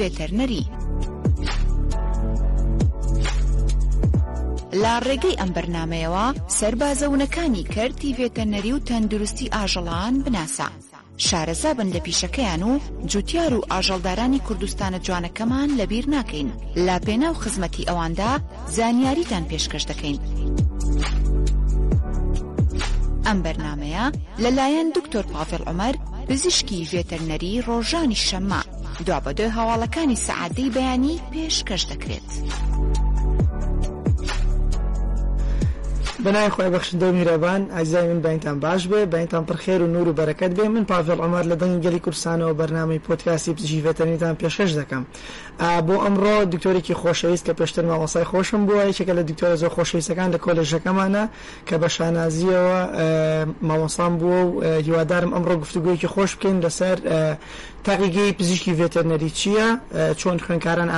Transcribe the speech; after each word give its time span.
ڤێتەرنەری. 0.00 0.64
لا 4.82 4.94
ڕێگەی 5.06 5.38
ئەم 5.40 5.50
بەرنمەیەوە 5.56 6.24
سربازەونەکانی 6.58 7.68
کەرتی 7.74 8.10
ڤێتەنەری 8.18 8.72
و 8.76 8.82
تەندروستی 8.88 9.52
ئاژەڵان 9.56 10.14
بناسا. 10.24 10.68
شارەزا 11.26 11.70
بن 11.78 11.88
لە 11.94 12.00
پیشەکەیان 12.06 12.62
و 12.70 12.72
جوتیار 13.10 13.52
و 13.58 13.66
ئاژەڵدارانی 13.72 14.44
کوردستانە 14.48 14.98
جوانەکەمان 15.06 15.68
لەبیر 15.78 16.04
ناکەین 16.14 16.48
لا 16.86 16.96
پێناو 17.06 17.36
خزمەتی 17.42 17.88
ئەواندا 17.88 18.32
زانیاریتان 18.76 19.44
پێشکەش 19.50 19.84
دەکەین. 19.90 20.18
ئەم 23.26 23.38
بەرنمەیە 23.44 24.04
لەلایەن 24.42 24.88
دکتۆر 24.96 25.24
پاافل 25.32 25.62
عمەر 25.72 25.94
پزیشکی 26.28 26.88
ڤێتەرنەری 26.92 27.54
ڕۆژانی 27.66 28.22
شەمە 28.28 28.62
دوابەدوێ 29.06 29.48
هەواڵەکانی 29.56 30.22
سەعادەی 30.26 30.72
بەیانی 30.76 31.20
پێشکەش 31.32 31.82
دەکرێت. 31.90 32.28
بەنای 36.24 36.48
خۆی 36.48 36.70
بەخشندە 36.74 37.02
و 37.02 37.12
میرەبان 37.18 37.72
ئازای 37.78 38.12
من 38.14 38.20
باینتان 38.20 38.60
باش 38.60 38.86
بێ 38.88 39.06
باینتان 39.06 39.44
پرخێر 39.46 39.80
و 39.82 39.86
نور 39.86 40.08
و 40.08 40.14
بەرەکەت 40.16 40.52
بێ 40.58 40.68
من 40.68 40.84
پاڤل 40.86 41.20
ئەمار 41.24 41.44
لە 41.44 41.56
دەنگی 41.60 41.80
گەلی 41.86 41.98
کورسانەوە 42.04 42.52
بەرنامی 42.60 42.98
پۆتکاسی 43.08 43.50
پزیشیڤەتەنیتان 43.58 44.34
پێشەش 44.42 44.70
دەکەم 44.80 45.02
بۆ 45.86 45.94
ئەمڕۆ 46.04 46.44
دکتۆرێکی 46.52 46.94
خۆشەویست 46.94 47.44
کە 47.46 47.52
پێشتر 47.60 47.82
مامۆسای 47.90 48.24
خۆشم 48.30 48.66
بووە 48.66 48.92
یەکێکە 48.92 49.14
لە 49.18 49.22
دکتۆرە 49.30 49.56
زۆر 49.60 49.68
خۆشەویستەکان 49.74 50.30
لە 50.34 50.38
کۆلژەکەمانە 50.44 51.24
کە 51.68 51.76
بە 51.82 51.88
شانازیەوە 51.94 52.80
مامۆسان 53.68 54.12
بووە 54.20 54.40
و 54.44 54.64
هیوادارم 54.64 55.30
ئەمڕۆ 55.34 55.54
گفتوگویەکی 55.62 56.08
خۆش 56.08 56.36
بکەین 56.36 56.60
لەسەر 56.64 56.98
تاقیگەی 57.84 58.32
پزیشکی 58.38 58.74
ڤێتەرنەری 58.78 59.32
چییە 59.38 59.66
چۆن 60.18 60.36
خوێنکاران 60.44 60.88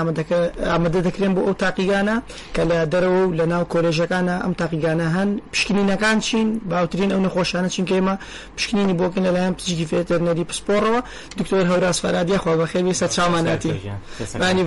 ئامادە 0.73 1.03
دەکرێن 1.09 1.33
بۆ 1.37 1.43
ئەو 1.47 1.55
تاقیگانە 1.63 2.17
کە 2.55 2.63
لە 2.71 2.79
دەرەوە 2.93 3.23
و 3.29 3.35
لە 3.39 3.43
ناو 3.53 3.65
کۆلێژەکانە 3.73 4.35
ئەم 4.45 4.53
تاقیگانە 4.61 5.12
هەن 5.17 5.41
پشکنینەکان 5.53 6.19
چین 6.21 6.49
باوترین 6.59 7.11
ئەو 7.15 7.21
نەخۆشانە 7.27 7.69
چینکە 7.75 7.91
ئێمە 7.99 8.17
پشکنینی 8.57 8.93
بۆکن 9.01 9.23
لەلایەن 9.27 9.55
پزیکی 9.59 9.87
فێتەرنەری 9.91 10.45
پسپۆڕەوە 10.51 11.01
دکتۆر 11.39 11.65
هەورا 11.71 11.93
سفەرادیە 11.97 12.39
خوا 12.43 12.53
بە 12.61 12.67
خێوی 12.71 12.95
سە 13.01 13.07
چاماناتی 13.15 13.73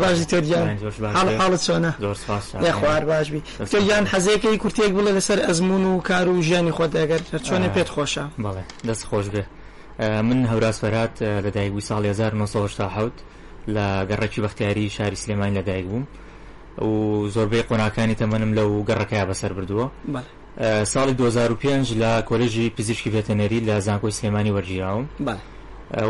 باشی 0.06 0.26
تریان 0.32 0.68
حاڵت 1.42 1.62
چۆنە 1.68 1.92
لە 2.66 2.72
خوار 2.80 3.06
باشبی 3.06 3.42
تریان 3.72 4.06
حەزەکەی 4.12 4.58
کورتێک 4.64 4.92
بڵێ 4.98 5.12
لەسەر 5.18 5.40
ئەزمون 5.48 5.84
و 5.86 6.02
کار 6.08 6.28
و 6.30 6.42
ژیانی 6.42 6.72
خۆت 6.78 6.92
ئەگەر 7.02 7.22
چۆنە 7.48 7.68
پێت 7.76 7.90
خۆشە 7.96 8.26
بەڵێ 8.46 8.64
دەست 8.88 9.04
خۆش 9.10 9.26
بێ 9.34 9.44
من 10.28 10.46
هەوراسفەرات 10.52 11.16
لەدایکبووی 11.46 11.86
ساڵ 11.90 12.06
1970 12.06 13.12
لە 13.68 14.06
گەڕەکی 14.10 14.40
بەختیاری 14.42 14.90
شاری 14.90 15.16
سلێمانی 15.16 15.58
لەدایک 15.58 15.86
بووم. 15.86 16.08
و 16.82 17.28
زۆربەی 17.30 17.62
قۆناکانی 17.70 18.16
تەمەنم 18.20 18.52
لەو 18.58 18.84
گەڕەکەی 18.90 19.24
بەسەر 19.32 19.52
بردووە 19.58 19.86
ساڵی 20.94 21.14
2005 21.18 21.94
لە 21.98 22.22
کۆلژی 22.22 22.70
پزیشکی 22.70 23.12
ڤێتەنەری 23.12 23.60
لە 23.68 23.80
زانکۆی 23.80 24.12
سلێمانی 24.12 24.52
وەرگیراوم 24.56 25.06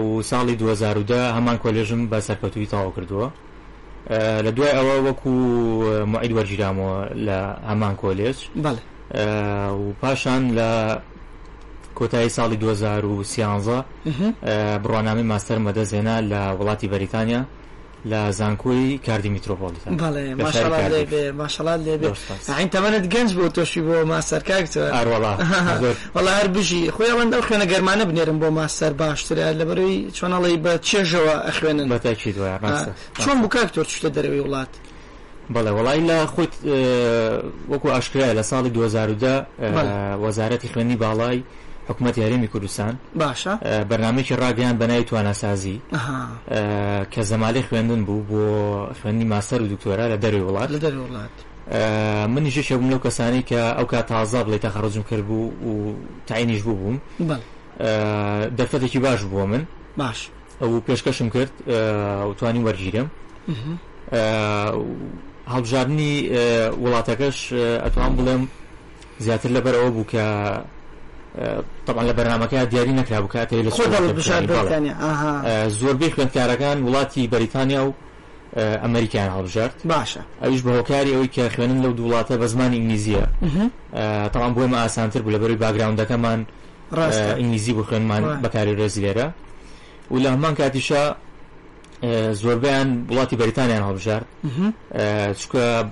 و 0.06 0.22
ساڵی 0.22 0.56
2010 0.56 1.36
هەمان 1.36 1.58
کۆلێژم 1.64 2.10
بە 2.10 2.20
سەرکەوتوی 2.20 2.66
تاوا 2.66 2.92
کردووە 2.96 3.30
لە 4.46 4.52
دوای 4.56 4.72
ئەوە 4.78 4.96
وەکو 5.08 5.34
معید 6.06 6.32
وەرگیرامەوە 6.38 7.14
لە 7.28 7.38
هەمان 7.70 7.96
کۆلێج 8.04 8.38
و 9.78 9.94
پاشان 10.02 10.44
لە 10.58 11.00
کۆتایی 11.98 12.30
ساڵی 12.38 12.58
2013 12.58 13.84
بڕوانامی 14.84 15.24
ماستەر 15.32 15.58
مەدەزێنا 15.68 16.16
لە 16.22 16.56
وڵاتی 16.60 16.88
بەریتانیا 16.92 17.44
لە 18.12 18.32
زانکۆی 18.32 18.98
کاردی 19.06 19.30
میترۆپۆلیتان 19.40 19.98
بەڵێ 19.98 20.26
ماشاءالله 20.46 20.88
لێبێ 20.94 21.26
ماشاءالله 21.42 21.76
لێبێ 21.86 22.08
عین 22.58 22.70
تەمەنت 22.76 23.06
گەنج 23.14 23.32
بۆ 23.38 23.46
تۆشی 23.56 23.82
بۆ 23.88 23.96
ماسەر 24.12 24.42
کاکتەوە 24.50 24.90
وەڵا 26.16 26.34
هەر 26.40 26.48
بژی 26.56 26.84
خۆی 26.96 27.10
ئەوەن 27.12 27.30
ئەو 27.34 27.42
خوێنە 27.48 27.66
گەرمانە 27.72 28.04
بنێرم 28.10 28.38
بۆ 28.42 28.48
ماسەر 28.60 28.92
باشترە 29.02 29.46
لەبەروی 29.60 29.98
چۆنەڵی 30.18 30.58
بە 30.66 30.74
چێژەوە 30.88 31.36
ئەخوێنن 31.48 31.88
بەتاکی 31.94 32.32
دوای 32.32 32.86
چۆن 33.24 33.38
بکاکتۆر 33.44 33.86
چتە 33.92 34.10
دەرەوەی 34.16 34.42
وڵات 34.46 34.72
بەڵێ 35.56 35.72
وڵی 35.78 36.02
لە 36.10 36.18
خۆت 36.34 36.54
وەکو 37.72 37.88
ئاشکرای 37.96 38.34
لە 38.40 38.44
ساڵی 38.50 38.70
2010 38.70 39.46
وەزارەتی 40.24 40.68
خوێنی 40.74 40.96
باڵای 41.04 41.42
حکوومەت 41.90 42.18
یاریمی 42.18 42.48
کوردستان 42.54 42.94
باشە 43.20 43.52
بەنامێکی 43.90 44.34
ڕاگەیان 44.42 44.76
بەنای 44.82 45.04
توانەسازی 45.10 45.78
کە 47.14 47.22
زەمالی 47.30 47.62
خوێندن 47.68 48.02
بوو 48.08 48.22
بۆ 48.30 48.44
خوێندی 49.02 49.26
ماسەر 49.34 49.60
و 49.62 49.68
دکتۆرا 49.74 50.06
لە 50.14 50.18
دەروی 50.24 50.44
وڵات 50.48 50.70
لە 50.76 50.80
دەری 50.84 50.98
وڵات 51.06 51.34
منیش 52.36 52.58
شەبووم 52.68 52.90
لەو 52.94 53.00
کەسانی 53.06 53.42
کە 53.50 53.60
ئەو 53.78 53.86
کا 53.92 54.02
تازا 54.12 54.42
بڵێ 54.46 54.58
تەخەڕزم 54.66 55.04
کرد 55.10 55.26
بوو 55.28 55.52
و 55.70 55.94
تاینیش 56.28 56.62
بوو 56.62 56.76
بووم 56.84 56.98
دەرفەتێکی 58.58 59.00
باش 59.06 59.20
بووە 59.32 59.46
من 59.52 59.64
باش 59.98 60.20
ئەو 60.62 60.72
پێشکەشم 60.88 61.30
کرد 61.36 61.52
توانی 62.38 62.62
وەرگیرم 62.68 63.08
هەڵبژاردننی 65.54 66.14
وڵاتەکەش 66.84 67.38
ئەتوان 67.86 68.12
بڵێم 68.18 68.44
زیاتر 69.26 69.50
لەبەرەوە 69.56 69.90
بوو 69.96 70.06
کە 70.12 70.24
طبعا 71.88 72.12
لە 72.12 72.16
بەرنمەکە 72.16 72.54
دیاری 72.70 72.92
نکرابوو 72.94 73.30
کاتێ 73.34 73.56
زۆربەی 75.80 76.10
خوێندکارەکان 76.16 76.78
وڵاتی 76.86 77.28
بەریتانیا 77.34 77.82
و 77.86 77.94
ئەمریکان 78.84 79.30
هەڵبژارد 79.36 79.78
باشە 79.90 80.22
ئەویش 80.44 80.62
بە 80.66 80.70
هۆکاری 80.78 81.12
ئەوی 81.16 81.30
کە 81.36 81.54
خوێنن 81.56 81.80
لەو 81.84 81.92
دوڵاتە 81.98 82.38
بە 82.42 82.46
زمانی 82.46 82.78
ئینگلیزیە 82.78 83.26
تەوان 84.34 84.54
بۆمە 84.56 84.78
ئاسانتر 84.86 85.22
بوو 85.22 85.32
لە 85.36 85.40
بەروی 85.42 85.60
باگراوندەکەمان 85.64 86.40
ئینگلیزی 87.40 87.74
بخێنمان 87.74 88.24
بەکاری 88.44 88.76
ڕێزی 88.80 89.02
لێرە 89.06 89.28
و 90.12 90.16
لە 90.24 90.28
هەمان 90.34 90.54
کاتیشا 90.60 91.16
زۆربیان 92.34 93.06
وڵاتی 93.10 93.36
بەریتانیان 93.42 93.84
هەڵبژار 93.90 94.22
چکە 95.40 95.84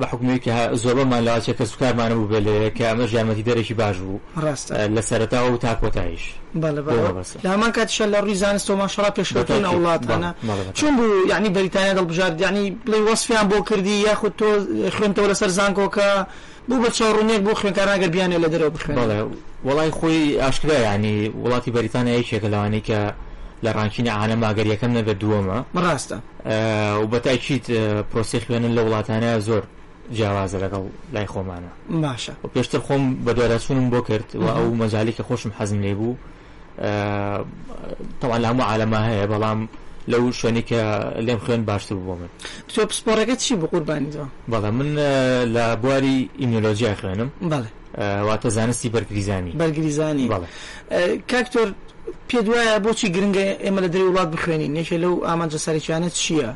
بە 0.00 0.06
حکومەیەکی 0.10 0.50
زۆربەمان 0.82 1.22
لە 1.22 1.38
کەس 1.58 1.70
بکارمانە 1.74 2.14
بوو 2.18 2.28
بێ 2.32 2.70
کە 2.76 2.82
ئەمە 2.90 3.06
ژیانمەتی 3.12 3.42
دەرەی 3.48 3.72
باش 3.80 3.96
بوو 3.96 4.18
لە 4.96 5.02
سەرتاوە 5.10 5.48
و 5.54 5.58
تاکۆتایش 5.64 6.22
لامان 7.44 7.72
کاتشە 7.76 8.04
لە 8.14 8.18
ڕووی 8.22 8.32
زانست 8.34 8.70
و 8.70 8.86
ماشەڵا 8.88 9.10
پێشکەوتن 9.20 9.64
وڵاتانە 9.64 10.30
چون 10.74 10.96
بوو 10.96 11.26
یعنی 11.28 11.48
بەریتانیا 11.48 11.94
دڵبژار 11.98 12.40
یعنی 12.40 12.78
بڵی 12.86 13.04
وەصفیان 13.14 13.44
بۆ 13.50 13.70
کردی 13.70 13.96
یاخود 14.02 14.32
تۆ 14.38 14.44
خوێنتەوە 14.96 15.32
لەسەر 15.34 15.48
زانکۆکە 15.58 16.08
بوو 16.68 16.84
بە 16.84 16.88
چاڕونێک 16.90 17.40
بۆ 17.46 17.54
خوێنکاراگەر 17.54 18.08
بیانێ 18.14 18.38
لە 18.44 18.48
دەرەوە 18.48 18.70
بخێن 18.76 19.30
وڵای 19.66 19.90
خۆی 19.98 20.36
ئاشکرا 20.40 20.76
ینی 20.80 21.28
وڵاتی 21.44 21.70
بەریتانیا 21.76 22.14
یەکێکە 22.20 22.48
لەوانەی 22.52 22.80
کە 22.88 23.00
لە 23.64 23.70
ڕانکینی 23.78 24.10
عالە 24.18 24.36
ماگەریەکەم 24.42 24.90
نەبێت 24.98 25.18
دووەمە 25.22 25.58
ڕاستە 25.84 26.18
و 27.02 27.06
بەتایچیت 27.12 27.66
پرۆسی 28.10 28.38
خوێنن 28.44 28.72
لە 28.78 28.82
وڵاتانە 28.86 29.38
زۆر 29.48 29.62
جیاوازە 30.16 30.58
لەگەڵ 30.64 30.82
لای 31.14 31.26
خۆمانە 31.32 31.70
باشە 32.04 32.32
و 32.44 32.48
پێشتر 32.54 32.78
خۆم 32.86 33.02
بە 33.24 33.32
دۆرەچوونم 33.38 33.86
بۆ 33.94 34.00
کرد 34.08 34.28
و 34.34 34.46
ئەو 34.56 34.68
مەجاالی 34.82 35.12
کە 35.18 35.22
خۆشم 35.28 35.50
حەزم 35.58 35.78
لێ 35.84 35.94
بوو 35.98 36.14
تەوان 38.20 38.40
لام 38.44 38.56
و 38.60 38.64
عالەما 38.70 39.00
هەیە 39.08 39.26
بەڵام 39.32 39.60
لەو 40.12 40.22
شوێنی 40.38 40.62
کە 40.68 40.78
لێم 41.26 41.38
خوێن 41.46 41.62
باشتر 41.68 41.94
بۆ 42.06 42.14
من 42.20 42.28
تۆ 42.74 42.80
پسپۆرەکە 42.90 43.36
چی 43.42 43.52
بقوربانیەوە 43.60 44.26
بەڵە 44.52 44.70
من 44.78 44.88
لە 45.54 45.64
بواری 45.82 46.16
ئینۆلۆژیا 46.40 46.92
خوێنم 47.00 47.30
بەڵێ 47.52 47.68
واتە 48.26 48.48
زانستی 48.56 48.88
بەرگریزانی 48.94 49.52
بەرگریزانی 49.60 50.26
بەڵێ 50.32 50.96
کاکتۆر 51.32 51.68
پێ 52.28 52.38
دوایە 52.46 52.76
بۆچی 52.84 53.08
گرنگە 53.14 53.46
ئێمە 53.64 53.80
لە 53.84 53.88
دەری 53.94 54.06
وڵات 54.10 54.28
بخوێنین 54.34 54.70
نێکێ 54.76 54.96
لەو 55.04 55.14
ئامانجە 55.28 55.58
سەرچیانەت 55.66 56.14
چییە 56.22 56.50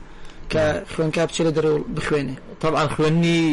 کە 0.52 0.64
خوێنکا 0.94 1.22
بچێت 1.28 1.46
لە 1.48 1.52
دەرەوە 1.56 1.80
بخوێنێ 1.96 2.34
طبعا 2.62 2.84
خوێنی 2.94 3.44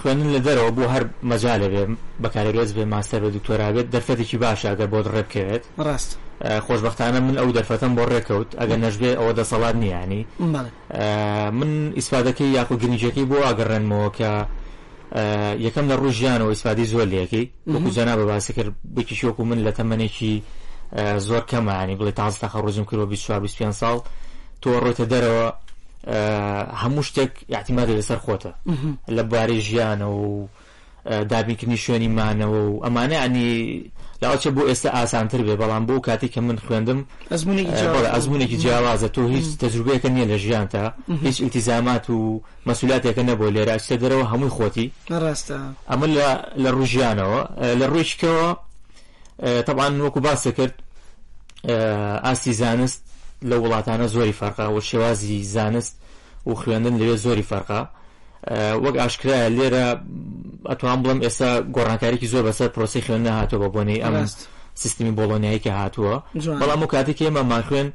خوێنن 0.00 0.28
لە 0.34 0.40
دەرەوە 0.46 0.70
بۆ 0.76 0.84
هەر 0.94 1.04
مەجاالە 1.30 1.66
بێ 1.72 1.82
بەکارێز 2.22 2.70
بێ 2.76 2.84
ماستەر 2.94 3.20
بە 3.26 3.30
دکتۆراگەت 3.36 3.86
دەرفەتێکی 3.94 4.36
باش 4.42 4.60
ئەگەر 4.70 4.88
بۆ 4.92 4.98
ڕێ 5.14 5.22
بکەوێت 5.26 5.62
ڕاست 5.86 6.10
خۆشببختانە 6.66 7.20
من 7.26 7.36
ئەو 7.40 7.48
دەرفەتم 7.56 7.92
بۆ 7.96 8.04
ڕێکەوت 8.12 8.50
ئەگەر 8.60 8.78
نەژبێ 8.86 9.10
ئەوە 9.20 9.32
دەسەڵات 9.38 9.74
نییانی 9.82 10.22
من 11.60 11.70
ئیسپادەکەی 11.98 12.50
یاخو 12.56 12.74
گرنجەکەی 12.82 13.26
بۆ 13.30 13.36
ئاگەڕێنمەوە 13.46 14.08
کە 14.18 14.32
یەکەم 15.66 15.86
لە 15.90 15.96
ڕوژیانەوە 16.02 16.50
ئیسپادی 16.54 16.84
زۆر 16.92 17.06
لەکەی 17.14 17.44
وەکو 17.72 17.90
جەنا 17.96 18.14
بە 18.20 18.24
باسەکرد 18.30 18.72
بکیشوەکو 18.96 19.42
من 19.50 19.58
لە 19.66 19.72
تەمەێکی 19.78 20.36
زۆر 20.96 21.42
کەمانی 21.50 21.96
گوڵی 21.98 22.12
تازتەخە 22.20 22.58
ڕۆژم 22.64 22.84
کردەوە 22.88 23.06
25 23.06 23.74
ساڵ 23.80 23.96
تۆ 24.62 24.68
ڕۆیتە 24.82 25.04
دەرەوە 25.12 25.46
هەموو 26.82 27.02
شتێک 27.08 27.32
یاحتیمادی 27.48 27.94
لەسەر 28.00 28.18
خۆتە 28.24 28.52
لە 29.16 29.22
بواری 29.30 29.60
ژیانەوە 29.68 30.20
و 30.26 30.48
دابینکردنی 31.30 31.76
شوێنی 31.84 32.10
مانەوە 32.18 32.60
و 32.68 32.80
ئەمانە 32.84 33.16
ئەنی 33.22 33.50
لاوچە 34.22 34.50
بۆ 34.56 34.62
ئێستا 34.70 34.88
ئاسانتر 34.96 35.40
بێ 35.46 35.54
بەڵام 35.62 35.84
بۆ 35.88 36.00
کاتی 36.00 36.28
کە 36.34 36.38
من 36.38 36.56
خوێندم 36.66 36.98
ئەزمونێکی 38.14 38.56
جیاوازە 38.62 39.08
تۆ 39.16 39.20
هیچ 39.34 39.46
تەجروبەکە 39.62 40.08
نییە 40.14 40.26
لە 40.32 40.36
ژیان 40.44 40.66
تا 40.74 40.84
هیچ 41.24 41.40
ئیتیزامات 41.40 42.10
و 42.10 42.42
مەسولاتێکە 42.68 43.22
نەبوو 43.28 43.50
لێرە 43.54 43.72
ئەچتە 43.76 43.96
دەرەوە 44.02 44.26
هەمووی 44.32 44.52
خۆتی 44.56 44.86
ڕاستە 45.22 45.56
ئەمە 45.90 46.06
لە 46.64 46.70
ڕوژیانەوە 46.76 47.40
لە 47.80 47.86
ڕوویشکەوە 47.90 48.48
طبعا 49.66 50.02
وەکو 50.08 50.20
باسی 50.20 50.52
کرد 50.52 50.74
ئاسی 52.24 52.52
زانست 52.52 53.04
لە 53.44 53.52
وڵاتانە 53.56 54.06
زۆری 54.12 54.32
فەرقا 54.32 54.60
و 54.70 54.80
شێوازی 54.80 55.42
زانست 55.44 55.98
و 56.46 56.54
خوێندن 56.54 56.98
لەوێ 57.00 57.16
زۆری 57.16 57.42
فەرقا 57.42 57.86
وەک 58.84 58.94
ئاشکرایە 59.00 59.48
لێرە 59.58 59.84
ئەتوان 60.68 61.02
بڵم 61.02 61.22
ئێستا 61.22 61.60
گۆڕانکاریی 61.74 62.26
زۆر 62.28 62.42
بەسەر 62.42 62.68
پرۆسی 62.76 63.00
خوێن 63.00 63.22
نهاتەوە 63.26 63.58
بۆ 63.58 63.68
بۆنەی 63.68 64.04
ئەم 64.04 64.14
سیستمی 64.74 65.10
بۆڵۆنیایی 65.16 65.58
کە 65.64 65.70
هاتووە 65.70 66.16
بەڵام 66.60 66.82
و 66.82 66.86
کاتێک 66.86 67.22
ئێمە 67.22 67.42
ما 67.50 67.62
خوێن 67.68 67.88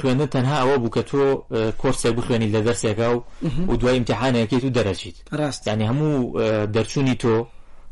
خوێنە 0.00 0.26
تەنها 0.34 0.56
ئەوە 0.62 0.78
بوو 0.78 0.90
کە 0.96 1.00
تۆ 1.00 1.42
کۆرسێک 1.82 2.14
بخوێنی 2.18 2.52
لە 2.54 2.60
دەرسێکا 2.66 3.08
و 3.14 3.22
و 3.68 3.76
دوای 3.76 3.96
امتحانەکەیت 4.00 4.64
و 4.64 4.70
دەرەچیت 4.76 5.16
ڕاستانی 5.38 5.88
هەموو 5.90 6.40
دەرچوونی 6.74 7.14
تۆ 7.22 7.36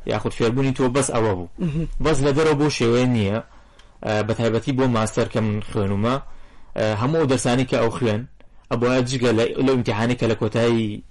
یاخود 0.06 0.32
فێربوونی 0.34 0.72
تۆ 0.76 0.82
بەس 0.98 1.10
ئەوە 1.14 1.32
بوو 1.38 1.48
بەس 2.04 2.18
لە 2.26 2.30
دەرەوە 2.36 2.54
بۆ 2.60 2.68
شێوەیە 2.76 3.06
نییە 3.14 3.38
بە 4.28 4.32
تایبەتی 4.38 4.72
بۆ 4.78 4.84
ماستەر 4.96 5.28
کە 5.34 5.40
من 5.40 5.60
خوێنمە 5.72 6.14
هەموو 7.02 7.26
دەسانی 7.32 7.64
کە 7.70 7.76
ئەو 7.82 7.90
خوێن 7.96 8.22
ئەبواە 8.72 9.00
جگە 9.10 9.30
لە 9.66 9.72
امتحانێکە 9.76 10.24
لە 10.32 10.36
کۆتایی 10.40 11.02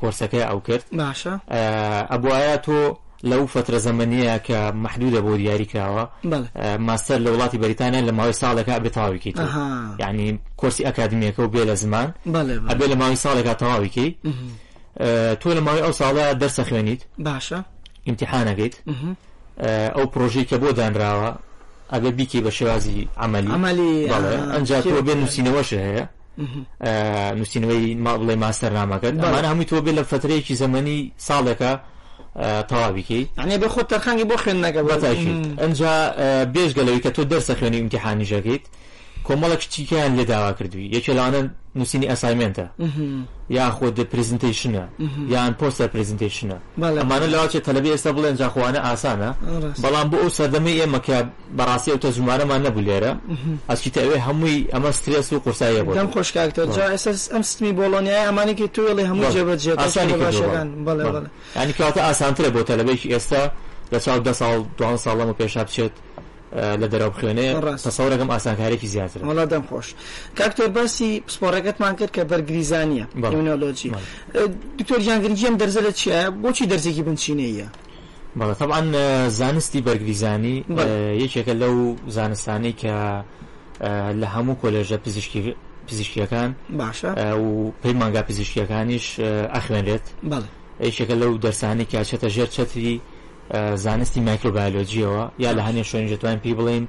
کۆرسەکەی 0.00 0.44
ئەو 0.50 0.58
کرد 0.66 0.84
ئەبواە 2.12 2.56
تۆ 2.66 2.78
لەو 3.30 3.42
فترە 3.52 3.78
زەمەنیە 3.86 4.34
کە 4.48 4.58
محدودە 4.84 5.20
بۆ 5.26 5.32
دیاری 5.40 5.64
کراوە 5.72 6.04
ماستەر 6.88 7.18
لە 7.26 7.30
وڵاتی 7.32 7.58
بەریتانیا 7.62 8.02
لە 8.08 8.12
ماوەی 8.18 8.36
ساڵێکا 8.42 8.72
ئەبێ 8.76 8.88
تاویکی 8.98 9.32
یعنی 10.02 10.38
کورسی 10.60 10.82
ئەکادمیەکە 10.86 11.40
و 11.44 11.48
بێ 11.54 11.62
لە 11.70 11.74
زمان 11.82 12.08
ئەبێ 12.70 12.86
لە 12.92 12.96
ماوەی 13.00 13.18
ساڵێکا 13.24 13.54
تەواویکی 13.60 14.18
تۆ 15.40 15.48
لە 15.56 15.60
ماوەی 15.66 15.82
ئەو 15.84 15.92
ساڵە 16.00 16.24
دەرسە 16.40 16.62
خوێنیت 16.68 17.02
باشە 17.28 17.58
ئیمتحانەکەیت 18.08 18.74
ئەو 19.96 20.04
پرۆژەی 20.12 20.46
کە 20.50 20.56
بۆ 20.62 20.68
دانراوە 20.78 21.30
ئەگە 21.92 22.10
بیکەی 22.18 22.40
بە 22.44 22.50
شێوازی 22.58 23.08
ئەمەلی 23.20 23.52
ئەمەلی 23.54 23.94
ئەنج 24.54 24.70
بێ 25.06 25.14
نووسینەوەش 25.20 25.70
هەیە 25.84 26.04
نووسینەوەی 27.38 27.84
ما 28.04 28.12
بڵێ 28.20 28.34
ماستەر 28.42 28.72
نامەکەن 28.78 29.14
بەمان 29.22 29.44
هەمووی 29.50 29.66
تۆ 29.70 29.76
بێ 29.84 29.92
لە 29.98 30.02
فترەیەکی 30.10 30.54
زەمەنی 30.62 30.98
ساڵێکە 31.28 31.72
تەواویکەیت 32.70 33.28
ئەنێ 33.40 33.56
بە 33.62 33.68
خۆت 33.72 33.86
تەرخانگی 33.92 34.26
بۆ 34.30 34.36
خوێن 34.42 34.58
نەگە 34.66 34.82
بەتاشیت 34.88 35.40
ئەنج 35.62 35.78
بێژگەلەوەی 36.54 37.02
کە 37.04 37.10
تۆ 37.16 37.22
دەرسە 37.30 37.54
خوێنی 37.58 37.78
ئیمتحانیژەکەیت 37.80 38.64
کۆمەڵێک 39.28 39.62
چیکیان 39.72 40.10
لێ 40.18 40.24
داوا 40.32 40.52
کردووی 40.58 40.88
یەکێلانە 40.96 41.40
نووسینی 41.78 42.06
ئەسایمنتە 42.12 42.66
یاخۆ 43.58 43.86
پرزنتیشنە 44.12 44.82
یان 45.34 45.52
پۆستە 45.60 45.84
پرزنتیشنە 45.94 46.56
ئەمانە 47.02 47.26
لەواچێت 47.34 47.64
تەلەبی 47.68 47.90
ئێستا 47.94 48.10
بڵێن 48.16 48.34
جاخواانە 48.40 48.80
ئاسانە 48.88 49.30
بەڵام 49.84 50.06
بۆ 50.12 50.16
ئەو 50.22 50.30
سەردەمی 50.38 50.74
ئێمەکە 50.80 51.18
بەڕاستی 51.58 51.90
ئەو 51.92 51.98
تەزمانەمان 52.04 52.60
نەبوو 52.66 52.82
لێرە 52.88 53.12
ئەچیت 53.70 53.94
ئەوێ 54.02 54.16
هەمووی 54.26 54.60
ئەمە 54.72 54.90
سترس 54.98 55.28
و 55.32 55.40
قورسایە 55.44 55.82
بۆ 55.86 55.92
خۆشکاکتۆر 56.14 56.66
ئەم 57.32 57.42
ستمی 57.50 57.72
بۆڵۆنیای 57.78 58.24
ئەمانێکی 58.28 58.66
توێڵی 58.74 59.04
هەموو 59.10 59.24
جێبەجێت 59.34 59.78
ینی 61.60 61.72
کاتە 61.78 62.00
ئاسانترە 62.08 62.48
بۆ 62.54 62.60
تەلەبێکی 62.70 63.06
ئێستا 63.14 63.42
لە 63.92 63.98
چاو 64.04 64.18
ده 64.28 64.32
ساڵ 64.40 64.58
دو 64.78 64.96
ساڵەمە 65.04 65.34
پێشا 65.40 65.62
بچێت 65.68 65.94
لە 66.80 66.86
دەرەوە 66.92 67.12
خوێنێ 67.20 67.48
تەسەورەکەم 67.86 68.28
ئاسانکارێکی 68.34 68.86
زیاتر 68.94 69.20
وڵادم 69.28 69.62
خۆش 69.68 69.88
کاکتۆر 70.38 70.68
باسی 70.76 71.08
پسپۆڕەکەتمان 71.26 71.94
کرد 71.98 72.12
کە 72.16 72.22
بەرگریزانیە 72.30 73.04
بەمینۆلۆجی 73.22 73.90
دکتۆر 74.78 75.00
جانگرنجی 75.06 75.46
ئەم 75.48 75.56
دەرزە 75.62 75.80
لە 75.86 75.92
چیە 76.00 76.18
بۆچی 76.42 76.64
دەرزێکی 76.72 77.02
بنچینەیە 77.08 77.66
بەڵە 78.38 78.54
طبعاان 78.60 78.88
زانستی 79.40 79.80
بەرگریزانی 79.88 80.56
یەکێکە 81.24 81.54
لەو 81.62 81.76
زانستانی 82.16 82.72
کە 82.82 82.94
لە 84.20 84.26
هەموو 84.34 84.60
کۆلێژە 84.62 84.96
پزیشکی 85.04 85.40
پزیشکیەکان 85.88 86.50
باشە 86.80 87.10
و 87.44 87.48
پەیمانگا 87.82 88.22
پزیشکیەکانیش 88.28 89.06
ئەخوێنرێت 89.54 90.06
یەکێکە 90.88 91.14
لەو 91.22 91.32
دەرسانی 91.44 91.84
کاچێتە 91.92 92.28
ژێر 92.34 92.48
چەتری 92.56 92.96
زانستی 93.76 94.20
مایکرۆبایلۆجیەوە 94.26 95.24
یا 95.44 95.52
لە 95.56 95.60
هەنێ 95.68 95.82
شوێن 95.90 96.06
دەتوان 96.12 96.38
پێی 96.44 96.54
بڵین 96.58 96.84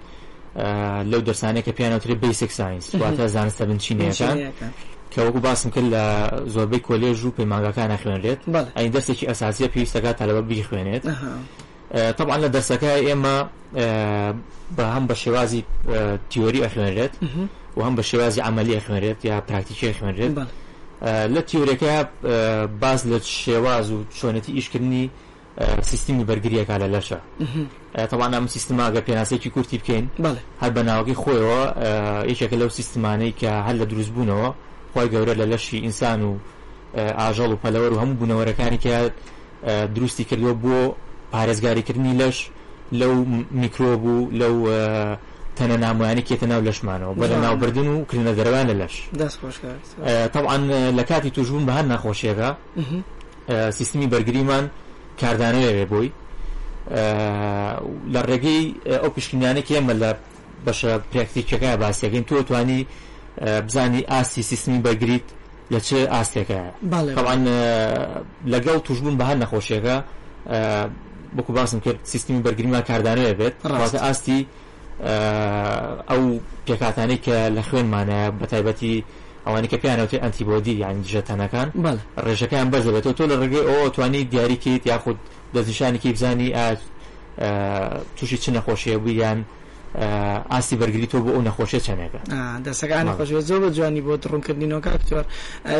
لەو 1.11 1.21
دەرسانێک 1.27 1.65
کە 1.65 1.71
پیانەوتری 1.77 2.15
بیسک 2.23 2.51
ساینس 2.51 2.87
واتە 2.99 3.25
زانستە 3.35 3.63
بنچینەکان 3.69 4.37
کە 5.13 5.19
وەکو 5.25 5.39
باسم 5.39 5.69
کرد 5.69 5.87
لە 5.95 6.03
زۆربەی 6.55 6.79
کۆلێژ 6.87 7.19
و 7.25 7.29
پەیمانگەکان 7.37 7.87
نەخوێنرێت 7.93 8.39
ئەین 8.77 8.91
دەستێکی 8.97 9.25
ئەساسیە 9.31 9.67
پێویستەکە 9.73 10.11
تەلەوە 10.19 10.41
بیخوێنێت 10.49 11.03
طبعا 12.17 12.37
لە 12.43 12.49
دەستەکە 12.55 12.91
ئێمە 13.07 13.35
بە 14.77 14.83
هەم 14.95 15.05
بە 15.09 15.15
شێوازی 15.23 15.61
تیۆری 16.29 16.61
ئەخوێنرێت 16.65 17.13
و 17.77 17.81
هەم 17.81 17.95
بە 17.97 18.03
شێوازی 18.09 18.41
عملی 18.47 18.73
ئەخوێنرێت 18.79 19.25
یا 19.25 19.35
پراکتیکی 19.49 19.85
ئەخوێنرێت 19.91 20.35
لە 21.35 21.41
تیورەکە 21.49 21.93
باز 22.81 22.99
لە 23.11 23.17
شێواز 23.41 23.85
و 23.91 23.97
چۆنەتی 24.19 24.51
ئیشکردنی 24.57 25.09
سیستمی 25.81 26.23
بەرگریەکە 26.29 26.75
لە 26.81 26.87
لەشە 26.95 27.17
تەوان 28.11 28.31
ئەم 28.35 28.45
سیستماگە 28.53 29.01
پێناسێکی 29.07 29.49
کورتی 29.55 29.77
بکەین 29.81 30.05
هەر 30.61 30.71
بە 30.75 30.81
ناوەکەی 30.89 31.15
خۆیەوە 31.21 31.61
یشێکە 32.33 32.55
لەو 32.61 32.69
سیستمانەی 32.79 33.33
کە 33.41 33.51
هەر 33.67 33.75
لە 33.81 33.85
دروستبوونەوە 33.91 34.49
خی 34.93 35.07
گەورە 35.13 35.33
لە 35.41 35.45
لەشی 35.51 35.77
ئینسان 35.85 36.21
و 36.29 36.31
ئاژەڵ 37.19 37.51
و 37.55 37.57
پەلەوەر 37.63 37.91
و 37.93 37.99
هەموو 38.01 38.15
بوونەوەرەکانی 38.19 38.79
کە 38.85 38.93
دروستی 39.95 40.23
کردووە 40.29 40.53
بۆ 40.63 40.75
پارێزگاریکردنی 41.33 42.13
لەش 42.21 42.37
لەو 42.99 43.13
میکرۆب 43.61 44.01
و 44.13 44.17
لەو 44.41 44.55
تەنە 45.57 45.75
نامویانی 45.85 46.21
کێتە 46.27 46.43
ناو 46.51 46.61
لەشمانەوە 46.67 47.13
بە 47.21 47.25
لە 47.31 47.37
ناوبردن 47.45 47.87
و 47.93 48.05
کردنە 48.09 48.33
دەروان 48.39 48.65
لە 48.71 48.75
لەش 48.81 48.93
تەعاان 50.33 50.61
لە 50.97 51.03
کاتی 51.09 51.29
توژبوون 51.35 51.65
بە 51.67 51.71
هەر 51.77 51.85
ناخۆشیەکە 51.91 52.49
سیستمی 53.77 54.07
بەرگریمان 54.13 54.65
کاردانەوێ 55.21 55.85
بۆی 55.91 56.09
لە 58.13 58.21
ڕێگەی 58.29 58.63
ئەو 59.01 59.09
پشکنیانە 59.15 59.61
کێمە 59.67 59.93
لە 60.01 60.09
بەشە 60.65 60.91
پراکتیکەکە 61.11 61.69
باسیەکەین 61.81 62.25
تۆ 62.29 62.35
توانی 62.47 62.79
بزانی 63.67 64.01
ئاسی 64.11 64.41
سیستمی 64.51 64.79
بەگریت 64.85 65.27
لە 65.73 65.79
چه 65.87 65.97
ئاستێکەکەوان 66.13 67.41
لەگەڵ 68.53 68.77
توشبوون 68.85 69.15
بە 69.19 69.23
هەر 69.29 69.37
نەخۆشیەکە 69.43 69.95
بکو 71.37 71.51
باسم 71.53 71.79
کرد 71.85 71.99
سیستمی 72.13 72.41
بەرگریما 72.45 72.81
کاردانەوە 72.89 73.33
بێت 73.39 73.55
ڕاستە 73.71 73.99
ئاستی 74.05 74.41
ئەو 76.09 76.23
پێکاتانی 76.67 77.17
کە 77.25 77.35
لە 77.57 77.61
خوێنمانە 77.67 78.19
بە 78.39 78.45
تایبەتی 78.51 78.95
ئەوانی 79.47 79.67
کە 79.67 79.73
پیانەوتی 79.83 80.17
ئەتیبۆدی 80.23 80.73
یان 80.83 80.95
ژەتەنەکان 81.13 81.67
ڕێژەکان 82.25 82.67
بەرز 82.71 82.87
بێتەوە 82.95 83.13
تۆ 83.17 83.23
لە 83.31 83.35
ڕێگەی 83.41 83.65
ئەو 83.69 83.89
توانی 83.95 84.23
دیاریکیت 84.33 84.83
یاخود 84.91 85.17
دەزیشانێکی 85.55 86.09
بزانی 86.15 86.49
ئاز 86.57 86.79
تووشی 88.17 88.37
چ 88.43 88.45
نەخۆشیە 88.57 88.97
بوو 89.03 89.11
یان 89.23 89.39
ئاسی 90.51 90.75
بەرگری 90.77 91.07
تۆ 91.11 91.17
بۆ 91.23 91.29
ئەو 91.35 91.41
نەخۆشە 91.47 91.77
چەندێکە 91.85 92.19
دەسەکان 92.65 93.05
نەخۆش 93.09 93.29
زۆر 93.49 93.59
بە 93.63 93.69
جوانی 93.73 94.01
بۆ 94.01 94.15
دڕونکردنینەوە 94.17 94.81
کاکتۆر 94.81 95.25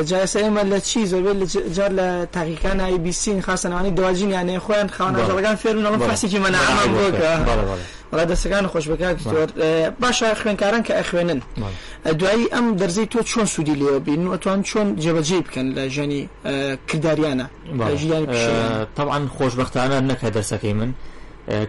جاسە 0.10 0.38
ئێمە 0.44 0.64
لە 0.72 0.80
چی 0.88 1.06
زۆر 1.06 1.36
جار 1.76 1.92
لە 2.00 2.26
تاقیکان 2.32 2.80
ئایبیسین 2.80 3.42
خاستنەوانی 3.42 3.92
دواجینیانەیە 3.98 4.60
خۆیان 4.66 4.88
خاوەڵەکان 4.98 5.56
فێرونەوە 5.64 5.98
پاسێکی 6.06 6.40
مەنامە 6.46 6.86
بۆکە 6.94 7.34
ڕە 8.16 8.26
دەسەکان 8.32 8.66
خۆش 8.74 8.86
بەکار 8.92 9.16
باشە 10.02 10.28
خوێنکاران 10.42 10.84
کە 10.88 10.92
ئەخوێنن 11.00 11.40
دوایی 12.20 12.48
ئەم 12.54 12.66
دەرزەی 12.80 13.06
تۆ 13.14 13.20
چۆن 13.30 13.46
سوودی 13.46 13.76
لێوە 13.76 14.00
بین 14.06 14.28
و 14.28 14.38
ئەتوان 14.38 14.60
چۆن 14.70 14.88
جێبەجێ 15.04 15.40
بکەن 15.46 15.68
لە 15.78 15.84
ژەنی 15.96 16.22
کردداریانە 16.88 17.48
تەعاان 18.98 19.24
خۆشببختانە 19.38 19.98
نەکە 20.12 20.28
دەرسەکەی 20.36 20.74
من 20.80 20.92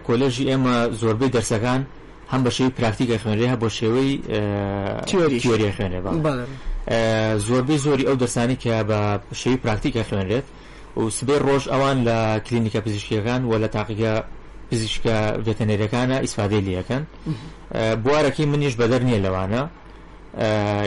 کۆلژی 0.07 0.43
ئێمە 0.49 0.73
زۆربەی 1.01 1.29
دەرسەکان 1.35 1.81
هەم 2.33 2.43
بە 2.45 2.49
شێوی 2.53 2.71
پراکتیکە 2.79 3.17
خوێنێ 3.21 3.47
هە 3.53 3.57
بۆ 3.63 3.67
شێوەی 3.77 4.11
تیۆری 5.41 5.73
خوێنێ 5.77 5.99
زۆربەی 7.47 7.77
زۆری 7.85 8.05
ئەو 8.09 8.17
دەستانی 8.23 8.57
کە 8.63 8.73
بە 8.89 8.99
شێوی 9.41 9.57
پراکتیکە 9.65 10.03
خوێنرێت 10.09 10.45
و 10.97 11.01
سبەی 11.17 11.39
ڕۆژ 11.45 11.63
ئەوان 11.73 11.97
لە 12.07 12.17
کلینیکە 12.47 12.79
پزیشکیەکان 12.85 13.41
و 13.49 13.53
لە 13.63 13.67
تاقیگە 13.75 14.13
پزیشکە 14.71 15.15
ڤێتەنێرەکانە 15.45 16.17
ئیسفادەی 16.23 16.61
لیەکەن 16.67 17.03
بوارەکەی 18.03 18.45
منیش 18.51 18.73
بەدەر 18.81 19.01
نییە 19.07 19.19
لەوانە 19.25 19.63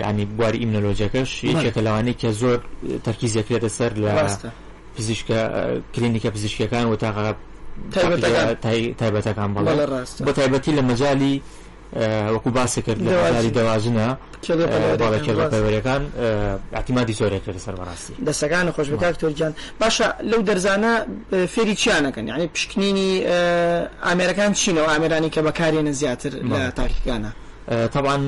ینی 0.09 0.25
بواری 0.38 0.59
ئیمنۆلۆژیەکەش 0.62 1.30
یەکێکە 1.50 1.80
لەوانەی 1.87 2.16
کە 2.21 2.30
زۆر 2.40 2.59
تەرکیزەکرێتە 3.07 3.71
سەر 3.78 3.92
لە 4.02 4.11
پزیشکە 4.97 5.38
کلینیکە 5.95 6.28
پزیشکەکان 6.37 6.85
و 6.90 6.97
تاقا 7.04 7.35
تایبەتەکان 7.93 9.51
بڵ 9.55 9.65
بە 10.27 10.33
تایبەتی 10.33 10.73
لە 10.79 10.83
مەجای 10.91 11.41
وەکو 12.35 12.51
باسی 12.51 12.83
کرد 12.83 12.99
لەواری 13.05 13.53
دەواژنە 13.59 14.09
پەیوەریەکان 15.51 16.03
ئاتیمادی 16.75 17.13
زۆرێک 17.15 17.43
کرد 17.47 17.59
سەر 17.59 17.73
بەڕاستی 17.79 18.15
دەسەکانە 18.31 18.73
خۆش 18.79 18.89
بک 18.91 19.17
تۆرجان 19.21 19.53
باشە 19.83 20.07
لەو 20.31 20.41
دەرزانە 20.49 20.93
فێری 21.55 21.75
چیانەکەن 21.83 22.25
یعنی 22.31 22.47
پشکنینی 22.47 23.13
ئامێرەکان 24.03 24.53
چینەوە 24.61 24.91
ئامێرانی 24.95 25.31
کە 25.33 25.39
بەکارێنە 25.49 25.91
زیاتر 26.01 26.31
لە 26.33 26.73
تاکیکانە 26.79 27.31
تاوان 27.93 28.21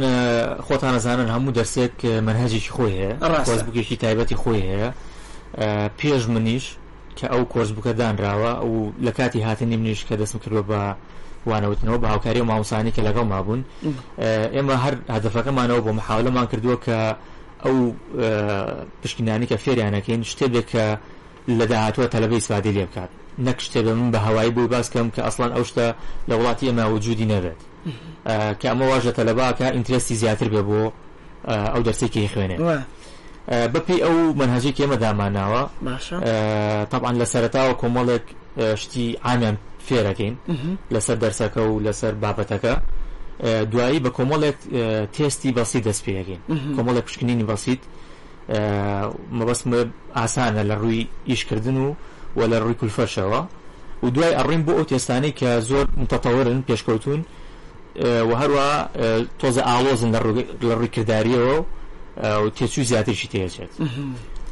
خۆتان 0.67 0.95
نەزانن 0.95 1.29
هەموو 1.35 1.53
دەرسێک 1.59 1.97
مەرهەجێکی 2.27 2.71
خۆی 2.77 2.95
هەیە 3.01 3.15
ڕاست 3.33 3.63
بکێکی 3.67 3.97
تایبەتی 3.97 4.37
خۆی 4.43 4.61
هەیە 4.71 4.91
پێش 6.01 6.23
منیش 6.35 6.67
کە 7.19 7.27
ئەو 7.33 7.43
کۆرس 7.53 7.71
بکە 7.77 7.93
دانراوە 8.01 8.53
ئەو 8.61 8.73
لە 9.07 9.11
کاتی 9.19 9.41
هاتنی 9.47 9.77
منیش 9.81 10.01
کە 10.09 10.15
دەستم 10.21 10.39
کردوە 10.45 10.63
بە 10.71 10.81
وانەوتنەوە 11.51 11.99
بە 12.03 12.07
هاوکاری 12.13 12.41
و 12.41 12.45
ماوسانی 12.45 12.91
کە 12.97 13.01
لەگەڵ 13.09 13.25
مابوون 13.33 13.65
ئێمە 14.55 14.75
هەر 14.85 14.95
هەدفەکەمانەوە 15.15 15.81
بۆ 15.87 15.91
محاولەمان 16.01 16.47
کردووە 16.53 16.77
کە 16.87 16.99
ئەو 17.67 17.77
پشکنانی 19.03 19.47
کە 19.51 19.55
فێریانەکەین 19.65 20.23
شتێبێک 20.33 20.67
کە 20.73 20.87
لە 21.59 21.65
داهاتوە 21.71 22.07
تەلەبە 22.15 22.35
ئیسپادی 22.39 22.73
لێ 22.77 22.85
بکات 22.89 23.11
نەک 23.47 23.59
شتێ 23.67 23.81
بە 23.87 23.91
من 23.99 24.09
بە 24.15 24.19
هەوایی 24.27 24.51
بووی 24.55 24.69
باس 24.75 24.87
کەم 24.95 25.07
کە 25.15 25.19
ئەسڵان 25.27 25.51
ئەو 25.57 25.65
شتە 25.71 25.87
لە 26.29 26.35
وڵاتی 26.39 26.65
ئێمە 26.69 26.85
وجودی 26.95 27.27
نەبێت 27.33 27.61
کە 28.61 28.67
ئەمە 28.71 28.85
واژە 28.91 29.13
تەلەباکە 29.19 29.61
ئینترستی 29.77 30.15
زیاتر 30.23 30.49
بێ 30.55 30.63
بۆ 30.69 30.83
ئەو 31.73 31.81
دەرسێکی 31.87 32.29
خوێنێ. 32.35 32.59
بەپی 33.73 33.97
ئەو 34.07 34.19
منهەجی 34.41 34.73
کێمە 34.79 34.97
داماناوە 35.03 35.63
طبعاان 36.93 37.15
لە 37.23 37.27
سەرتاوە 37.33 37.75
کۆمەڵێک 37.83 38.25
شتی 38.83 39.07
ئامیان 39.25 39.57
فێرەکەین 39.87 40.35
لەسەر 40.95 41.17
دەرسەکە 41.25 41.61
و 41.71 41.75
لەسەر 41.87 42.13
بابەتەکە 42.23 42.75
دوایی 43.73 44.01
بە 44.05 44.11
کۆمەڵێک 44.17 44.59
تێستی 45.17 45.51
بەسی 45.57 45.81
دەست 45.87 46.03
پێەکەین 46.07 46.41
کۆمەڵێک 46.77 47.05
پشکنینی 47.09 47.45
بەسییت 47.51 47.83
مەبەسمە 49.39 49.81
ئاسانە 50.19 50.63
لە 50.71 50.75
ڕووی 50.83 51.07
ئیشکردن 51.31 51.77
و 51.87 51.89
وە 52.39 52.45
لە 52.53 52.57
ڕووی 52.63 52.77
کولفەرشەوە 52.81 53.41
و 54.05 54.09
دوای 54.15 54.33
ئەڕین 54.39 54.63
بۆ 54.67 54.73
ئەو 54.79 54.85
تێستانی 54.91 55.33
کە 55.41 55.51
زۆر 55.71 55.87
متەتەورن 56.03 56.61
پێشکەوتون 56.69 57.21
و 58.29 58.33
هەروە 58.41 58.69
تۆزە 59.41 59.63
ئاڵۆزن 59.69 60.11
لە 60.63 60.69
ڕوویکردداریەوە 60.79 61.59
تێچوی 62.57 62.85
زیاترشی 62.91 63.29
تێچێت 63.33 63.73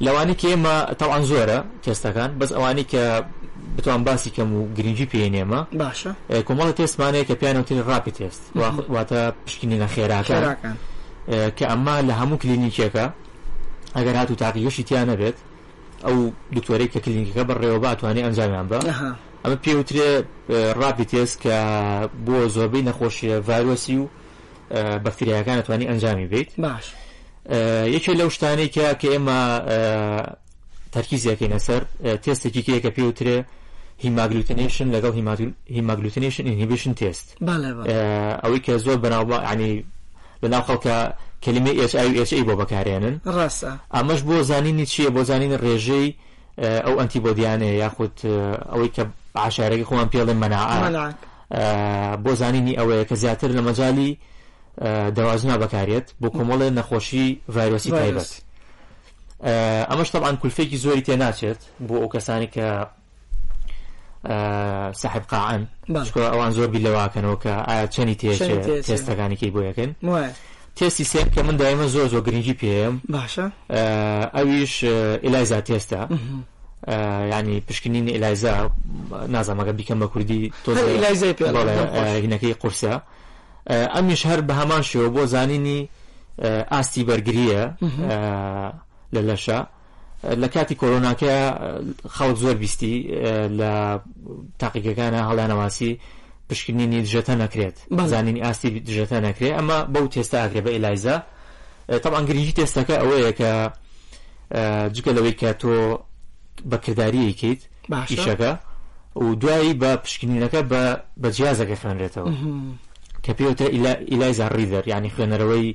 لەوانی 0.07 0.35
کە 0.41 0.47
ئێمە 0.53 0.77
تاوان 1.01 1.23
زۆرە 1.31 1.59
تێستەکان 1.85 2.31
بەس 2.41 2.51
ئەوانی 2.57 2.85
کە 2.93 3.03
بتوان 3.77 4.01
باسی 4.07 4.31
کەم 4.37 4.49
و 4.59 4.61
گرنگی 4.77 5.07
پێێنێمە 5.13 5.61
باشە 5.83 6.11
کۆمەڵە 6.47 6.73
تێستمانەیە 6.79 7.25
کە 7.29 7.35
پیانەوتین 7.41 7.81
ڕاپی 7.89 8.13
تێست 8.19 8.43
واتە 8.95 9.21
پشکنی 9.45 9.77
لە 9.83 9.87
خێراکەکان 9.95 10.57
کە 11.57 11.65
ئەمما 11.71 11.97
لە 12.09 12.15
هەموو 12.21 12.41
کلینیکێکە 12.43 13.07
ئەگەر 13.97 14.15
هات 14.21 14.31
و 14.33 14.37
تاقیەشی 14.43 14.83
تیان 14.89 15.07
نەبێت 15.11 15.37
ئەو 16.07 16.19
دکتۆرەی 16.57 16.89
کە 16.93 16.99
کلینیکەکە 17.05 17.43
بەڕێوە 17.49 17.79
باتوانێت 17.85 18.25
ئەنجامیان 18.27 18.67
بە 18.71 18.79
ئەمە 19.45 19.57
پێوترێ 19.65 20.11
ڕاپی 20.81 21.05
تێست 21.13 21.37
کە 21.43 21.55
بۆ 22.27 22.37
زۆربەی 22.55 22.83
نەخۆشیە 22.89 23.37
ڤایرۆسی 23.49 23.97
و 24.03 24.05
بەکتریاەکان 25.05 25.57
ئەتوانی 25.61 25.87
ئەنجامی 25.91 26.27
بیت 26.33 26.51
باش. 26.65 26.87
یەکێ 27.97 28.13
لەو 28.21 28.29
شتانێکیا 28.37 28.91
کە 29.01 29.09
ئێمە 29.15 29.39
تەرکیزیەکەی 30.95 31.49
نەسەر 31.55 31.83
تێستێکی 32.23 32.63
کێکە 32.67 32.91
پێوترێ 32.97 33.39
هیماگلوتنیشن 34.05 34.87
لەگەڵ 34.95 35.13
هیماگلوتنیشن 35.77 36.45
ئینهیبیشن 36.47 36.93
تست 37.01 37.27
ئەوەی 38.45 38.61
کە 38.67 38.73
زۆر 38.85 38.99
بەناوبا 39.05 39.39
عنی 39.51 39.85
لەناو 40.43 40.63
خەڵکە 40.69 40.97
کلمە 41.45 41.73
ئSI 41.81 42.43
بۆ 42.49 42.55
بەکارێنن 42.61 43.15
ڕاستە 43.37 43.71
ئەمەش 43.97 44.21
بۆ 44.29 44.37
زانینی 44.51 44.87
چییە 44.93 45.11
بۆ 45.17 45.23
زانین 45.31 45.53
ڕێژەی 45.65 46.09
ئەو 46.87 46.95
ئەنتیبۆدیانەیە 47.01 47.75
یاخود 47.83 48.15
ئەوەی 48.73 48.91
کە 48.97 49.03
عشارێکی 49.47 49.87
خۆمان 49.89 50.09
پێڵێ 50.15 50.35
مەناعە 50.43 50.79
بۆ 52.25 52.33
زانینی 52.41 52.75
ئەوەیە 52.79 53.05
کە 53.11 53.15
زیاتر 53.23 53.51
لە 53.59 53.63
مەجای 53.69 54.11
دەوازنا 55.17 55.57
بەکارێت 55.63 56.07
بۆ 56.23 56.29
کۆمەڵێ 56.37 56.69
نەخۆشی 56.79 57.27
ڤایرۆسی 57.55 57.91
تایبەت 57.99 58.31
ئەمەش 59.91 60.09
تەبان 60.15 60.35
کولفێکی 60.41 60.77
زۆری 60.85 61.03
تێ 61.07 61.15
ناچێت 61.23 61.61
بۆ 61.89 61.95
ئەو 62.03 62.09
کەسانی 62.15 62.49
کە 62.55 62.69
سەحب 65.01 65.25
قاعن 65.31 65.63
ئەوان 66.35 66.51
زۆر 66.57 66.69
بیلەواکەنەوە 66.75 67.37
کە 67.45 67.55
ئایا 67.69 67.87
چەنی 67.95 68.15
تێشێت 68.21 68.63
تێستەکانێکی 68.87 69.49
بۆ 69.55 69.61
یەکەن 69.69 69.91
تێستی 70.77 71.05
سێ 71.13 71.23
کە 71.35 71.41
من 71.47 71.57
دایمە 71.61 71.87
زۆر 71.95 72.07
زۆر 72.13 72.23
گرنگی 72.29 72.55
پێم 72.61 72.95
باشە 73.15 73.47
ئەویش 74.37 74.75
ئلایزا 75.27 75.59
تێستە 75.69 76.01
ینی 77.33 77.61
پشکنین 77.67 78.07
ئلایزا 78.17 78.55
نازانمەگە 79.35 79.73
بیکەم 79.79 79.99
بە 80.05 80.09
کوردی 80.13 80.43
تۆ 80.65 80.69
ئلایزای 80.97 81.33
پێ 81.39 81.45
هینەکەی 82.25 82.55
قورسە 82.63 82.95
ئەمیش 83.71 84.23
هەر 84.29 84.41
بە 84.49 84.53
هەمان 84.61 84.83
شێوە 84.89 85.09
بۆ 85.17 85.23
زانینی 85.35 85.81
ئاستی 86.73 87.03
بەرگریە 87.09 87.63
لە 89.15 89.23
لەشە 89.29 89.61
لە 90.43 90.49
کاتی 90.55 90.75
کۆرۆناکە 90.81 91.35
خەڵک 92.17 92.37
زۆر 92.43 92.57
بیستی 92.63 92.95
لە 93.59 93.73
تاقیەکانە 94.61 95.21
هەڵیانەواسی 95.29 95.93
پشکنینی 96.49 97.05
دژەتە 97.07 97.35
نەکرێت 97.43 97.77
بەزانینی 97.99 98.41
ئاستی 98.45 98.69
دژەتە 98.89 99.19
نەکرێت 99.27 99.55
ئەمە 99.59 99.79
بەو 99.95 100.07
تێستا 100.15 100.37
ئاگرێ 100.45 100.61
بە 100.67 100.71
ئلایزا 100.77 101.17
تەم 102.03 102.13
ئەنگریژی 102.19 102.55
تێستەکە 102.59 102.95
ئەوەیە 103.01 103.33
کە 103.41 103.53
جگە 104.97 105.13
لەوەی 105.17 105.37
کە 105.41 105.49
تۆ 105.63 105.75
بەکردداریەکەیت 106.71 107.61
ئیشەکە 108.13 108.53
و 109.25 109.35
دوایی 109.43 109.75
بە 109.81 109.91
پشکنینەکە 110.05 110.61
بە 111.23 111.29
جیازەکە 111.37 111.77
خوێنرێتەوە 111.83 112.31
کە 113.29 113.33
پێوتە 113.39 113.65
ئیلایزا 114.13 114.47
ڕیدەر 114.57 114.83
ینی 114.93 115.11
خوێنەرەوەی 115.15 115.67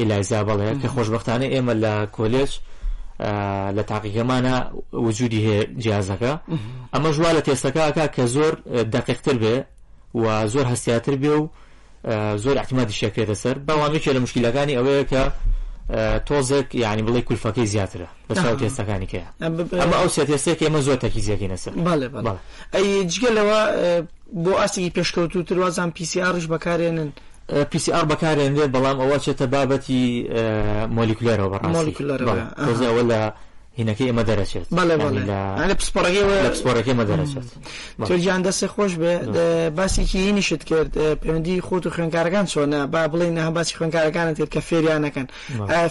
ئیلایزا 0.00 0.38
بەڵێ 0.48 0.68
کە 0.82 0.88
خۆشببختانە 0.94 1.46
ئێمە 1.54 1.74
لە 1.84 1.92
کۆلێژ 2.16 2.52
لە 3.76 3.82
تاقیەکەمانە 3.90 4.56
وجودی 5.06 5.40
هەیە 5.46 5.60
جیازەکە 5.82 6.32
ئەمە 6.92 7.10
ژوا 7.16 7.30
لە 7.36 7.40
تێستەکەکە 7.46 8.04
کە 8.14 8.24
زۆر 8.34 8.54
دەقیقتر 8.94 9.36
بێ 9.42 9.56
و 10.20 10.24
زۆر 10.52 10.66
هەستیاتر 10.72 11.14
بێ 11.22 11.32
و 11.38 11.42
زۆر 12.44 12.56
احتیمادی 12.62 12.94
شەکرێتە 13.00 13.36
سەر 13.42 13.56
بەوانێکێ 13.66 14.10
لە 14.16 14.20
مشکلەکانی 14.24 14.74
ئەوەیە 14.78 15.04
کە 15.12 15.22
تۆزێک 16.26 16.74
یعنی 16.74 17.02
بڵی 17.02 17.20
کولفەکەی 17.26 17.66
زیاترە 17.74 18.08
بە 18.30 18.34
چاو 18.34 18.56
تێستەکانی 18.58 19.06
کەیە 19.12 19.26
ئەمە 19.82 19.96
ئەو 20.00 20.08
سێتێستێک 20.16 20.60
ئێمە 20.66 20.80
زۆر 20.86 20.96
تەکیزیەکی 21.04 21.48
نەسەر 21.52 21.72
ئەی 22.74 22.88
جگەلەوە 23.12 23.58
بۆ 24.44 24.52
ئاستێکی 24.60 24.90
پێشکەوتو 24.96 25.42
تروازان 25.48 25.90
پیسیارش 25.96 26.44
بەکارێنن 26.52 27.08
PCR 27.72 28.04
بەکارێنێت 28.12 28.70
بەڵام 28.74 28.98
ئەوە 29.02 29.18
چێتە 29.24 29.46
بابەتی 29.54 30.06
مۆلیکولەرەوە 30.96 31.48
بەڕاستی 31.52 31.92
تۆزەوە 32.66 33.02
لە 33.10 33.20
هینەکە 33.78 34.04
ئمە 34.10 34.22
دەرەچێت 34.28 34.64
پسپۆرەکەمە 35.78 37.04
دەرەچێت 37.10 37.46
تۆجییان 38.08 38.40
دەستی 38.46 38.68
خۆش 38.74 38.92
بێ 39.02 39.14
باسێکی 39.78 40.18
هینیشت 40.26 40.62
کرد 40.70 40.90
پەیوەندی 41.20 41.56
خۆت 41.66 41.82
و 41.86 41.90
خوێنکارەکان 41.94 42.46
چۆنە 42.52 42.80
با 42.92 43.00
بڵین 43.12 43.32
نە 43.38 43.42
باسی 43.56 43.74
خوێنکارەکانت 43.78 44.34
کرد 44.38 44.50
کە 44.54 44.60
فێریانەکەن 44.68 45.26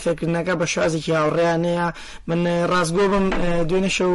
فکردنەکە 0.06 0.54
بە 0.60 0.66
شوازێکی 0.74 1.12
هاوڕیانەیە 1.18 1.88
من 2.30 2.42
ڕازگۆ 2.72 3.06
بم 3.14 3.26
دوێنێ 3.70 3.92
شەو 3.98 4.12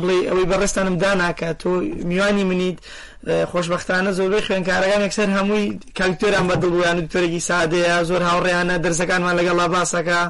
بڵێ 0.00 0.16
ئەوەی 0.28 0.46
بەڕستانم 0.50 0.96
داناکە 1.02 1.50
تۆ 1.60 1.70
میوانی 2.10 2.44
منیت 2.50 2.78
خۆشببختانە 3.26 4.10
زۆربەی 4.18 4.42
خوێنکارەکان 4.46 5.00
یەکسەر 5.10 5.28
هەمووی 5.36 5.66
کاکتۆران 5.98 6.46
بەدڵیان 6.50 6.96
دکتۆرەی 7.00 7.42
سادەیە 7.50 8.04
زۆر 8.08 8.22
هاوڕێیانە 8.30 8.74
دەرسەکانمان 8.84 9.34
لەگەڵا 9.40 9.66
باسەکە 9.74 10.20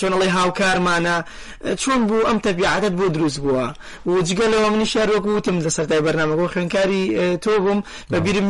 چۆنەڵی 0.00 0.30
هاوکارمانە 0.36 1.16
چۆن 1.82 2.00
بوو 2.08 2.26
ئەم 2.28 2.38
تەبیعاتت 2.46 2.92
بۆ 2.98 3.06
دروست 3.16 3.38
بووە 3.44 3.66
و 4.06 4.12
جگە 4.28 4.46
لەوە 4.52 4.68
منی 4.72 4.86
شارۆک 4.92 5.24
وتم 5.26 5.56
لە 5.64 5.68
سەرای 5.76 6.00
بەرنامە 6.06 6.34
بۆ 6.40 6.46
خوێنکاری 6.52 7.00
تۆ 7.44 7.52
بووم 7.64 7.80
بە 8.10 8.16
بیرم 8.24 8.48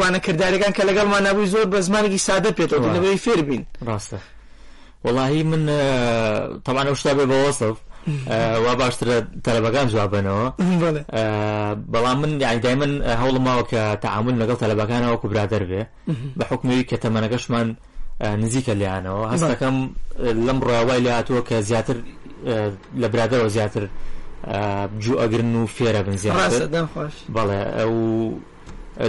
وانەکردارەکان 0.00 0.72
کە 0.76 0.82
لەگەڵمان 0.88 1.22
نبووی 1.28 1.46
زۆر 1.54 1.66
بە 1.72 1.78
زمانێکی 1.86 2.20
سادە 2.28 2.50
پێێتەوە 2.56 2.86
لەبەوەی 2.94 3.20
فێربین 3.24 3.62
ڕاستە. 3.88 4.16
واللهی 5.04 5.42
من 5.42 5.62
طبعا 6.66 6.94
شتا 6.94 7.12
بێ 7.18 7.24
بەوەستە 7.30 7.68
وا 8.64 8.72
باشترە 8.80 9.16
تەلەبەکان 9.46 9.86
جوابنەوە 9.92 10.46
بەڵام 11.94 12.16
من 12.22 12.30
یاعدای 12.40 12.74
من 12.74 12.90
هەوڵماوە 13.22 13.62
کە 13.70 13.82
تعامل 14.04 14.34
لەگەڵ 14.42 14.56
تەلەبەکانەوە 14.62 15.16
کوبرادەر 15.22 15.62
بێ 15.70 15.82
بە 16.38 16.44
حکومی 16.50 16.84
کە 16.90 16.96
تەمەنەکەشمان 17.04 17.68
نزیکە 18.42 18.72
لیانەوە 18.80 19.24
هەستەکەم 19.32 19.76
لەم 20.46 20.58
ڕاوای 20.68 21.00
لاتوە 21.06 21.40
کە 21.48 21.56
زیاتر 21.68 21.96
لە 23.02 23.06
برادەرەوە 23.12 23.48
زیاتر 23.56 23.82
جو 25.02 25.14
ئەگرن 25.20 25.54
و 25.60 25.66
فێرە 25.76 26.02
بن 26.06 26.16
زیاتر 26.16 26.60
بەڵێ 27.34 27.60
ئەو 27.78 27.92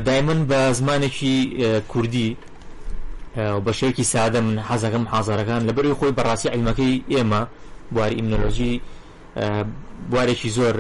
دایمن 0.05 0.41
بە 0.49 0.73
زمانێکی 0.79 1.35
کوردی 1.91 2.37
بەشەیەکی 3.67 4.03
سادە 4.13 4.39
من 4.45 4.55
حەزەکەم 4.69 5.05
حازارەکان 5.13 5.61
لەبەری 5.69 5.93
خۆی 5.99 6.11
بەڕاستی 6.17 6.49
عیلمەکەی 6.55 6.95
ئێمە 7.13 7.41
بواری 7.95 8.15
ئیمنۆلۆژی 8.19 8.73
بوارێکی 10.11 10.49
زۆر 10.57 10.75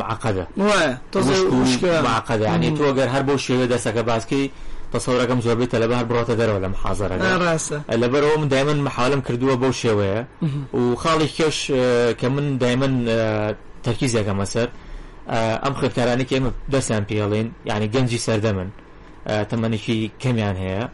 معقدە 0.00 0.44
معقدە 2.06 2.46
ینی 2.54 2.70
تۆ 2.78 2.86
گەر 2.98 3.08
هەر 3.14 3.22
بۆ 3.28 3.34
شێوە 3.46 3.64
دەسەکە 3.72 4.02
باسکەی 4.10 4.46
تەسەورەکەم 4.92 5.40
زۆربەی 5.46 5.68
تەلەبار 5.74 6.04
بڕاتە 6.10 6.34
دەرەوە 6.40 6.60
لە 6.64 6.68
مححازرە 6.74 7.16
لەبەرەوە 8.02 8.36
من 8.38 8.48
دایمن 8.48 8.76
مححالم 8.88 9.20
کردووە 9.26 9.54
بەو 9.62 9.72
شێوەیە 9.82 10.20
و 10.80 10.84
خاڵی 11.02 11.28
کەش 11.38 11.58
کە 12.20 12.26
من 12.34 12.56
دایمن 12.62 12.92
تەرکیزەکە 13.84 14.32
مەسەر 14.40 14.68
ئەم 15.64 15.74
خوێکارانی 15.78 16.24
کە 16.28 16.34
ئمە 16.38 16.50
دەستیان 16.74 17.04
پێڵین 17.08 17.48
یعنی 17.70 17.86
گەنجی 17.94 18.20
سەردەمن 18.26 18.68
تەمەێکی 19.50 19.98
کەمیان 20.22 20.56
هەیە 20.64 20.84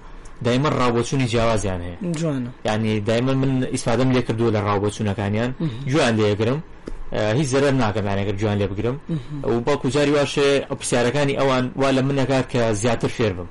دایمە 0.44 0.70
ڕاوبچوونی 0.80 1.26
جیاوازیان 1.32 1.80
هەیە 1.80 2.72
ینی 2.72 2.92
دایمە 3.08 3.32
من 3.42 3.52
ئیسپادەم 3.74 4.08
لێ 4.16 4.22
کردووە 4.26 4.50
لە 4.56 4.60
ڕاوبچوونەکانیان 4.68 5.50
جویان 5.90 6.14
لێگرم 6.18 6.58
هیچ 7.38 7.48
زەرەر 7.54 7.72
ناکەمانەگەر 7.82 8.34
جوان 8.40 8.56
لێ 8.60 8.66
بگرم 8.72 8.96
و 9.50 9.60
بە 9.66 9.74
کوجاری 9.82 10.12
واشێ 10.16 10.48
پرسیارەکانی 10.80 11.34
ئەوان 11.40 11.64
وا 11.80 11.88
لە 11.96 12.02
منەکات 12.08 12.46
کە 12.52 12.62
زیاتر 12.82 13.08
فێر 13.16 13.32
بم 13.38 13.46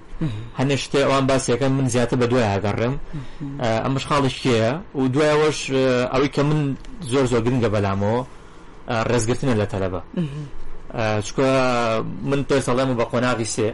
هەنێ 0.59 0.75
شتێ 0.83 0.95
ئەوان 1.07 1.25
باسیەکە 1.29 1.63
من 1.77 1.87
زیاتر 1.95 2.17
بە 2.21 2.25
دوای 2.31 2.43
هاگەڕم 2.53 2.93
ئەمەش 3.85 4.03
خاڵش 4.09 4.35
کێە 4.43 4.71
و 4.99 5.03
دوایەوەش 5.13 5.59
ئەوەی 6.13 6.29
کە 6.35 6.39
من 6.49 6.59
زۆر 7.11 7.25
زۆر 7.31 7.41
گرنگە 7.45 7.69
بەلامەوە 7.75 8.19
ڕێزگرتنە 9.11 9.53
لە 9.61 9.65
تەلەبە 9.73 10.01
چکە 11.27 11.49
من 12.29 12.41
پێ 12.49 12.57
سەڵێم 12.67 12.89
و 12.91 12.95
بە 12.99 13.05
قۆناغی 13.11 13.45
سێ 13.55 13.69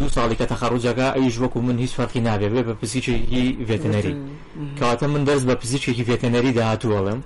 دوو 0.00 0.08
ساڵێکە 0.08 0.44
تەخەڕوجەکە 0.48 1.16
ئەیش 1.16 1.36
وەکو 1.38 1.58
من 1.60 1.78
هیچ 1.78 1.90
فەرقی 1.96 2.20
نابێ 2.20 2.48
بێ 2.48 2.62
بە 2.68 2.74
پزیچێکی 2.82 3.56
ڤێتەنەری 3.68 4.14
کەواتە 4.80 5.02
من 5.06 5.24
دەست 5.24 5.44
بە 5.48 5.54
پزیچێکی 5.62 6.04
ڤێتەنەری 6.08 6.50
داهاتووەڵم 6.56 7.18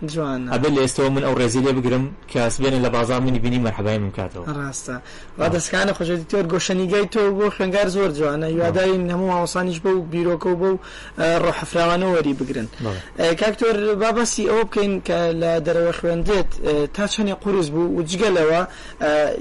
ئەبێ 0.53 0.69
لە 0.75 0.81
ئێستەوە 0.87 1.11
من 1.17 1.23
ئەو 1.27 1.35
ڕێزی 1.41 1.61
لێ 1.65 1.73
بگرم 1.73 2.05
کەسبێنە 2.33 2.79
لە 2.87 2.89
بازار 2.97 3.21
منی 3.21 3.39
بینی 3.39 3.59
مەرحبای 3.65 3.99
بکاتەوە 3.99 4.45
ڕاستە 4.57 4.97
وا 5.39 5.49
دەستکانە 5.49 5.93
خۆشەی 5.97 6.25
تۆر 6.33 6.45
گۆشەنیگای 6.53 7.07
تۆ 7.13 7.23
بۆ 7.39 7.51
خوێنگار 7.55 7.87
زۆر 7.97 8.11
جوانە 8.19 8.49
یواداری 8.59 9.09
هەموو 9.13 9.31
ئاوسانیش 9.37 9.79
بە 9.85 9.89
و 9.97 10.03
بیرۆکە 10.13 10.47
و 10.49 10.59
بە 10.61 10.67
و 10.75 10.79
ڕۆحەفراوانە 11.43 12.07
وەری 12.15 12.35
بگرن 12.41 12.69
کاکتۆر 13.41 13.77
بابەسی 14.03 14.45
ئەو 14.51 14.63
بکەین 14.69 14.93
کە 15.07 15.19
لە 15.43 15.53
دەرەوە 15.67 15.95
خوێندێت 15.99 16.51
تا 16.95 17.07
چەندێ 17.13 17.35
قورس 17.43 17.69
بوو 17.75 17.97
و 17.97 18.01
جگەلەوە 18.11 18.61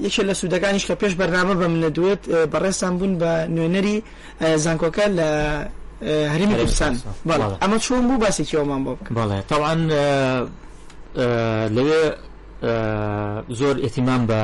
یەکێ 0.08 0.22
لە 0.30 0.34
سوودەکانیش 0.40 0.84
کە 0.90 0.96
پێش 1.02 1.14
بەرنامە 1.20 1.54
بە 1.62 1.68
منە 1.74 1.90
دوێت 1.96 2.24
بەڕێستان 2.54 2.92
بوون 2.98 3.11
بووین 3.18 3.46
بە 3.46 3.48
نوێنەری 3.56 3.98
زانکۆکە 4.64 5.06
لە 5.20 5.30
هەرمی 6.34 6.56
کوردستان 6.60 6.94
ئەمە 7.62 7.78
چۆن 7.86 8.04
بوو 8.08 8.20
باسێکیەوەمان 8.26 8.82
بۆ 8.86 8.92
بکەن 9.00 9.16
بەڵێ 9.20 9.38
تاوان 9.52 9.80
لەوێ 11.76 12.04
زۆر 13.60 13.76
ئێتیمان 13.84 14.22
بە 14.30 14.40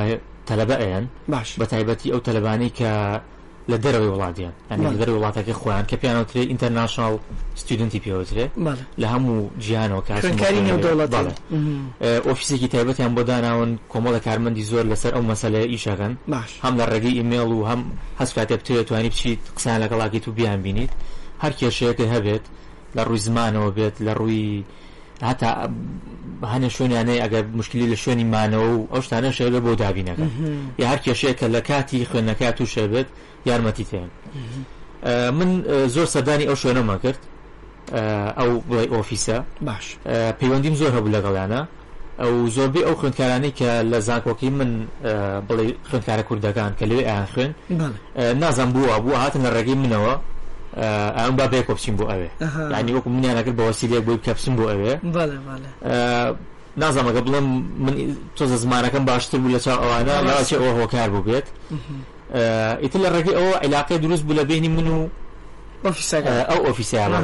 تەلەبە 0.50 0.76
ئەیان 0.84 1.06
باش 1.34 1.50
بە 1.60 1.66
تایبەتی 1.72 2.10
ئەو 2.14 2.20
تەلەبانی 2.28 2.70
کە 2.80 2.92
لە 3.72 3.78
دەرەوەی 3.84 4.10
وڵاتیان 4.16 4.54
دەر 5.02 5.10
وڵاتەکە 5.16 5.54
خۆیان 5.62 5.86
کە 5.90 5.96
پیانوترێ 6.04 6.44
ئینتەرناشنال 6.52 7.16
ستودنتی 7.62 8.00
پێوترێ 8.06 8.46
لە 9.02 9.08
هەموو 9.14 9.40
جیانەوە 9.64 10.02
کارکاری 10.08 10.60
نێودەوڵەت 10.68 11.12
ئۆفیسێکی 12.28 12.68
تایبەتیان 12.74 13.12
بۆ 13.18 13.22
داناون 13.30 13.72
کۆمەڵە 13.92 14.20
کارمەندی 14.28 14.64
زۆر 14.72 14.86
لەسەر 14.92 15.12
ئەو 15.16 15.24
مەسلەیە 15.32 15.68
ئیشەکەن 15.74 16.14
هەم 16.64 16.74
لە 16.80 16.86
ڕێگەی 16.92 17.16
ئیمێڵ 17.18 17.50
و 17.56 17.66
هەم 17.70 17.82
هەستکاتێ 18.22 18.56
بتێت 18.60 18.86
توانی 18.88 19.10
بچیت 19.14 19.40
قسان 19.56 19.78
لەگەڵاکی 19.84 20.20
تو 20.24 20.30
بیان 20.38 20.60
بینیت 20.66 20.92
هەر 21.44 21.54
کێشەیەکە 21.60 22.06
هەبێت 22.14 22.46
لە 22.98 23.02
ڕووی 23.08 23.22
زمانەوە 23.28 23.70
بێت 23.78 23.96
لە 24.08 24.14
ڕووی 24.20 24.54
هەتا 25.26 25.50
هەنە 26.54 26.70
شوێنیانەیە 26.78 27.22
ئەگەر 27.24 27.46
مشکلی 27.60 27.88
لە 27.94 27.98
شوێنی 28.04 28.26
مانەوە 28.34 28.68
و 28.78 28.88
ئەو 28.94 29.02
شتانە 29.06 29.32
شێگە 29.38 29.60
بۆ 29.66 29.72
دابینەکە 29.82 30.26
یا 30.82 30.86
هەر 30.92 31.00
کێشەیە 31.06 31.34
کە 31.40 31.48
لە 31.56 31.62
کاتی 31.70 32.06
خوێنەکە 32.10 32.50
تو 32.58 32.66
شێبێت 32.66 33.08
یارمەتی 33.50 33.86
تێن 33.90 34.10
من 35.38 35.50
زۆر 35.96 36.08
سەدانی 36.16 36.46
ئەو 36.50 36.56
شوێنەمە 36.64 36.96
کرد 37.04 37.22
ئەو 38.40 38.52
بڵی 38.70 38.88
ئۆفیسە 38.94 39.38
باش 39.68 39.86
پەیوەندیم 40.40 40.76
زۆر 40.82 40.92
هەبوو 40.98 41.14
لەگەڵانە 41.16 41.62
ئەو 42.22 42.34
زۆربەی 42.56 42.84
ئەو 42.88 42.96
خوندکارانی 43.02 43.52
کە 43.60 43.70
لە 43.92 44.00
زانکۆکی 44.08 44.50
من 44.60 44.72
بڵێ 45.48 45.66
خوندکارە 45.90 46.24
کوردەکان 46.30 46.72
کە 46.80 46.86
لەوێ 46.90 47.04
ئاخن 47.10 47.52
نازان 48.42 48.70
بووە 48.74 48.98
بوو 49.04 49.16
هاتن 49.24 49.42
لە 49.46 49.50
ڕێگەی 49.56 49.78
منەوە 49.84 50.16
ئەم 51.18 51.36
با 51.36 51.48
بێ 51.52 51.62
کۆپچین 51.68 51.96
بۆ 51.98 52.04
ئەوێ 52.12 52.28
ینی 52.80 52.92
وەکو 52.98 53.10
منیانەکرد 53.16 53.56
بە 53.60 53.64
وەسیلێک 53.70 54.04
بۆی 54.08 54.20
کەپسم 54.26 54.54
بۆ 54.60 54.64
ئەوێ 54.72 54.94
نازانەکە 56.82 57.22
بڵم 57.26 57.46
من 57.86 57.96
تۆزە 58.38 58.58
زمانەکەم 58.64 59.04
باشتر 59.10 59.38
بوو 59.42 59.56
لە 59.58 59.62
چا 59.66 59.74
ئەوانە 59.82 60.16
لاچێ 60.28 60.56
ئەوە 60.62 60.72
هۆکار 60.82 61.10
بوو 61.14 61.24
بێت 61.28 61.48
ئیتر 62.84 63.00
لە 63.06 63.10
ڕێگەی 63.16 63.36
ئەوە 63.40 63.54
عیلاقی 63.64 63.98
دروست 63.98 64.24
بوو 64.24 64.38
لە 64.40 64.44
بینی 64.50 64.70
من 64.70 64.88
و 64.88 65.08
ئەو 65.84 66.62
ئۆفیسیانە 66.68 67.20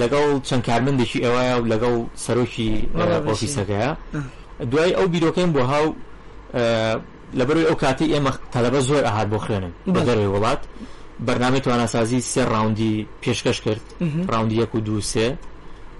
لەگەڵ 0.00 0.28
چەند 0.48 0.62
کارمندێکی 0.68 1.18
ئەوەیە 1.24 1.54
و 1.60 1.64
لەگەڵ 1.72 1.94
سەرۆکی 2.24 2.68
ئۆفیسەکەیە 3.28 3.90
دوای 4.70 4.92
ئەو 4.98 5.06
بیرۆکەم 5.12 5.48
بۆ 5.54 5.60
هاو 5.72 5.86
لەبەروی 7.40 7.66
ئەو 7.68 7.76
کاتی 7.82 8.06
ئێمە 8.14 8.30
تەلەبە 8.54 8.80
زۆر 8.88 9.02
ئاهات 9.06 9.28
بۆ 9.32 9.38
خوێنن 9.44 9.72
بە 9.94 10.00
دەروی 10.08 10.30
وڵات 10.34 10.62
بەرنامی 11.26 11.60
توانەسازی 11.66 12.20
سێ 12.32 12.42
ڕاوندی 12.52 12.94
پێشکەش 13.22 13.58
کرد 13.64 13.80
ڕاوندی 14.32 14.52
یەک 14.62 14.72
و 14.74 14.80
دو 14.86 15.00
سێ 15.12 15.28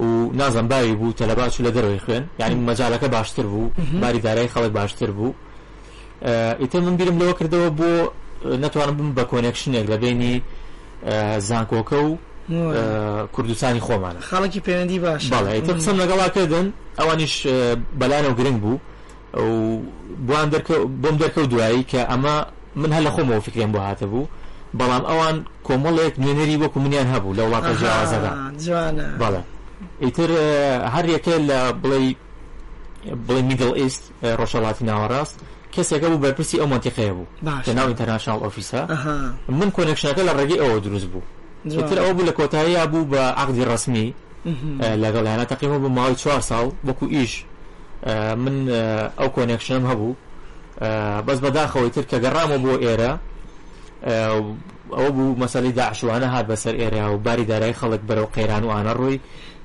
و 0.00 0.08
نازم 0.40 0.66
باوی 0.68 0.92
بوو 0.94 1.12
تەلەباچ 1.18 1.52
لە 1.64 1.70
دەروی 1.76 1.98
خوێن 2.04 2.22
یعنی 2.40 2.54
مەجالەکە 2.66 3.08
باشتر 3.16 3.42
بوو 3.46 3.70
باری 4.00 4.18
دارای 4.20 4.48
خەڵک 4.54 4.72
باشتر 4.78 5.10
بوو 5.10 5.32
ئیتر 6.60 6.80
من 6.80 6.96
بیرم 6.96 7.18
لەوە 7.18 7.34
کردەوە 7.38 7.70
بۆ 7.78 7.86
نتوانم 8.48 8.96
بم 8.96 9.12
بە 9.16 9.26
کۆنێکشنێک 9.30 9.86
لە 9.92 9.96
بینی 10.02 10.42
زانکۆکە 11.48 11.92
و 12.06 12.18
کوردستانی 13.32 13.80
خۆمانە 13.80 14.22
خاڵکی 14.34 14.58
پەیوەندی 14.60 14.98
باش 14.98 15.30
بەڵێ 15.32 15.70
قسم 15.70 15.96
لەگەڵاکردن 16.00 16.66
ئەوانیش 16.98 17.46
بەلانە 18.00 18.28
و 18.30 18.34
گرنگ 18.38 18.60
بوو 18.60 18.78
بۆم 21.02 21.16
دەرکەوت 21.20 21.48
دوایی 21.50 21.86
کە 21.90 22.10
ئەمە 22.10 22.46
من 22.76 22.92
هەر 22.92 23.00
لە 23.06 23.10
خۆمەوە 23.16 23.42
فکرێن 23.48 23.72
بۆ 23.72 23.78
هاتە 23.78 24.04
بوو 24.06 24.26
بەڵام 24.78 25.04
ئەوان 25.10 25.36
کۆمەڵێک 25.66 26.14
نوێنەری 26.22 26.56
وەکو 26.62 26.78
منیان 26.84 27.08
هەبوو 27.14 27.34
لە 27.38 27.42
وڵاتە 27.46 27.72
جیاوازەدا 27.80 28.30
بەڵێ 29.20 29.42
ئیتر 30.02 30.30
هەر 30.94 31.04
یەکە 31.14 31.34
لە 31.50 31.58
بڵێ 31.82 31.98
بڵێ 33.26 33.42
میدل 33.48 33.72
ئیست 33.80 34.02
ڕۆژەڵاتی 34.38 34.84
ناوەڕاست 34.90 35.36
کەسێکە 35.74 36.06
بوو 36.10 36.20
بەرپرسی 36.24 36.56
ئەو 36.60 36.68
مانتیقەیە 36.72 37.12
بوو 37.16 37.26
لە 37.66 37.72
ناو 37.78 37.86
ئینتەرناشنال 37.90 38.40
ئۆفیسە 38.44 38.80
من 39.48 39.68
کۆنەکشەکە 39.76 40.22
لە 40.28 40.32
ڕێگەی 40.38 40.58
ئەوە 40.62 40.78
دروست 40.86 41.08
بوو 41.12 41.22
تر 41.88 41.98
ئەو 42.04 42.12
بوو 42.16 42.26
لە 42.28 42.32
کۆتاییە 42.38 42.82
بوو 42.92 43.08
بە 43.12 43.18
عقدی 43.42 43.64
ڕسمی 43.68 44.08
لەگەڵ 45.02 45.24
یانە 45.30 45.44
تەقیمە 45.52 45.78
بوو 45.82 45.88
ماوەی 45.96 46.16
چوار 46.22 46.40
ساڵ 46.50 46.66
وەکو 46.88 47.06
ئیش 47.14 47.44
من 48.44 48.56
ئەو 49.18 49.28
کۆنێکشنم 49.36 49.84
هەبوو 49.90 50.12
بەس 51.26 51.38
بەداخەوەی 51.44 51.90
تر 51.94 52.04
کە 52.10 52.16
گەڕامە 52.24 52.58
بۆ 52.64 52.74
ئێرە 52.84 53.12
ئەوە 54.08 55.10
بوو 55.16 55.34
مەسلەی 55.44 55.72
داعشوانە 55.80 56.26
هات 56.34 56.46
بەسەر 56.50 56.74
ئێرە 56.80 57.02
و 57.14 57.18
باری 57.24 57.44
دارای 57.50 57.74
خەڵک 57.80 58.02
بەرەو 58.08 58.26
قەیران 58.36 58.62
و 58.64 58.70
ئانە 58.74 58.94
ڕووی 58.98 59.18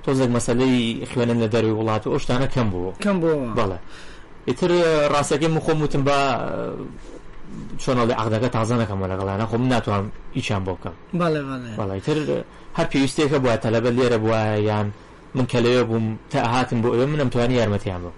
تۆزێک 0.06 0.30
مەسلەی 0.38 1.06
خوێنن 1.12 1.38
لە 1.43 1.47
دەروی 1.54 1.76
وڵات 1.80 2.04
و 2.08 2.12
ئەوشتانە 2.13 2.47
کەم 2.56 2.67
بوو 2.71 2.91
کەم 3.04 3.17
بوو 3.21 3.54
بەڵێ 3.58 3.78
ئیتر 4.47 4.71
ڕاستەکەی 5.13 5.50
مخۆم 5.58 5.78
وتم 5.82 6.04
بە 6.10 6.17
چۆنەڵی 7.84 8.15
عقدەکە 8.21 8.50
تازە 8.56 8.76
نەکەمەوە 8.82 9.08
لەگەڵانە 9.12 9.45
خۆم 9.52 9.63
ناتوانم 9.73 10.12
هیچیان 10.38 10.62
بۆ 10.65 10.71
بکەم 10.76 10.93
بەڵێ 11.21 11.41
بەڵێ 11.80 12.00
تر 12.06 12.17
هەر 12.78 12.88
پێویستێکە 12.91 13.38
بووە 13.43 13.56
تەلەبە 13.63 13.89
لێرە 13.97 14.17
بووە 14.23 14.41
یان 14.69 14.88
من 15.38 15.45
کە 15.47 15.62
لەوێ 15.65 15.84
بووم 15.89 16.17
تا 16.32 16.45
هاتم 16.47 16.82
بۆ 16.82 16.86
ئێوە 16.93 17.06
منم 17.13 17.30
توانی 17.30 17.56
یارمەتیان 17.60 18.00
بۆ 18.04 18.12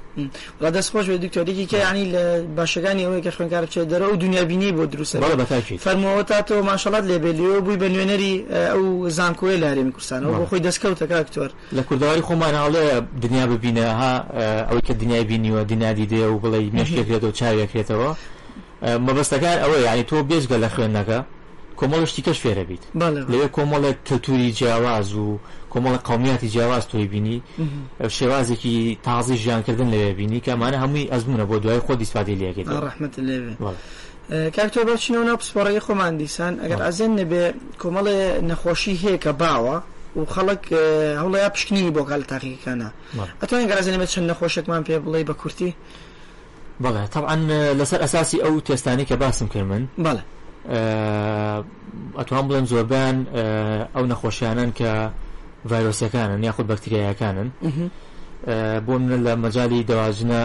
ڕ 0.64 0.72
دەستخۆش 0.76 1.06
بە 1.10 1.18
دکتۆرێکی 1.26 1.66
کە 1.72 1.78
ینی 1.90 2.06
لە 2.14 2.24
باشەکانی 2.58 3.02
ئەوەی 3.06 3.22
کە 3.26 3.32
خوێنکار 3.38 3.66
بچێت 3.66 3.88
دەرە 3.94 4.06
و 4.14 4.16
دنیابینی 4.24 4.72
بۆ 4.78 4.84
دروست 4.94 5.18
فەرمەوە 5.86 6.24
تا 6.30 6.40
تۆ 6.48 6.56
ماشەڵات 6.70 7.06
لێبێلیەوە 7.10 7.60
بووی 7.64 7.78
بە 7.82 7.88
نوێنەری 7.94 8.34
ئەو 8.72 9.10
زانکۆی 9.18 9.58
لارێمی 9.64 9.92
کوردستانەوە 9.96 10.34
بۆ 10.40 10.46
خۆی 10.50 10.60
دەستکەوتەکە 10.68 11.16
ئەکتۆر 11.22 11.52
لە 11.78 11.82
کوردەوەی 11.90 12.22
خۆمانناڵێ 12.28 12.86
دنیا 13.24 13.46
ببینەها 13.52 14.14
ئەوەی 14.70 14.84
کە 14.88 14.94
دنیای 15.02 15.24
بینیوە 15.32 15.62
دینادی 15.72 16.06
دێ 16.12 16.24
و 16.34 16.38
بڵێ 16.44 16.60
مشکێکێت 16.78 17.24
و 17.28 17.32
چاوێکرێتەوە 17.40 18.12
مەبەستەکان 19.08 19.58
ئەوە 19.64 19.78
ینی 19.88 20.04
تۆ 20.10 20.18
بێژگە 20.30 20.58
لە 20.64 20.70
خوێندەکە 20.76 21.20
کۆمەڵشتی 21.80 22.22
کەش 22.28 22.38
فێرە 22.44 22.64
بیت 22.70 22.84
لەوێ 23.32 23.48
کۆمەڵێک 23.56 23.98
کەلتوری 24.08 24.50
جیاواز 24.58 25.10
و 25.24 25.28
کۆمەڵە 25.74 25.98
قومیاتی 26.10 26.50
جیاواز 26.50 26.88
تۆی 26.90 27.08
بینی 27.08 27.42
شێوازێکی 28.08 28.98
تازی 29.04 29.38
ژیانکردن 29.38 29.88
لەوێ 29.94 30.14
بینی 30.20 30.42
کەمانە 30.46 30.78
هەمووی 30.84 31.06
ئەزمونە 31.12 31.46
بۆ 31.50 31.56
دوای 31.64 31.80
خۆ 31.80 31.96
دیسپادی 32.02 32.36
لێگەێت 32.42 32.68
ڕحمت 32.88 33.20
لێ 33.28 33.38
کاکتۆ 34.56 34.80
بچینەوە 34.90 35.26
ناپسپۆڕی 35.30 35.80
خۆمان 35.86 36.14
دیسان 36.20 36.54
ئەگەر 36.64 36.82
ئازێن 36.88 37.12
نەبێ 37.20 37.44
کۆمەڵێ 37.82 38.20
نەخۆشی 38.50 38.96
هەیە 39.04 39.18
کە 39.24 39.32
باوە 39.42 39.78
و 40.18 40.22
خەڵک 40.34 40.64
هەوڵەیە 41.22 41.50
پشکنی 41.56 41.92
بۆ 41.96 42.04
کاڵ 42.10 42.22
تاقیکانە 42.32 42.90
ئەتوانین 43.42 43.68
گەرازێنێ 43.72 44.06
چەند 44.14 44.26
نەخۆشێکمان 44.32 44.82
پێ 44.88 44.96
بڵێ 45.06 45.22
بە 45.30 45.34
کورتی 45.42 45.72
بەڵێ 46.84 47.04
تاعاان 47.14 47.42
لەسەر 47.80 48.00
ئەساسی 48.06 48.38
ئەو 48.44 48.60
تێستانی 48.68 49.06
کە 49.10 49.14
باسم 49.22 49.48
کرد 49.54 49.64
من 49.72 49.84
بەڵێ 50.06 50.24
ئەتوان 52.20 52.46
بڵێم 52.48 52.66
زۆربیان 52.72 53.18
ئەو 53.96 54.06
نەخۆشیانن 54.12 54.70
کە 54.80 54.94
ڤایرۆسیەکانن 55.68 56.44
یاخود 56.44 56.66
بەکتریایەکانن 56.72 57.50
بۆ 58.86 58.94
منە 59.02 59.18
لە 59.26 59.34
مەجای 59.44 59.82
دەواژنە 59.90 60.42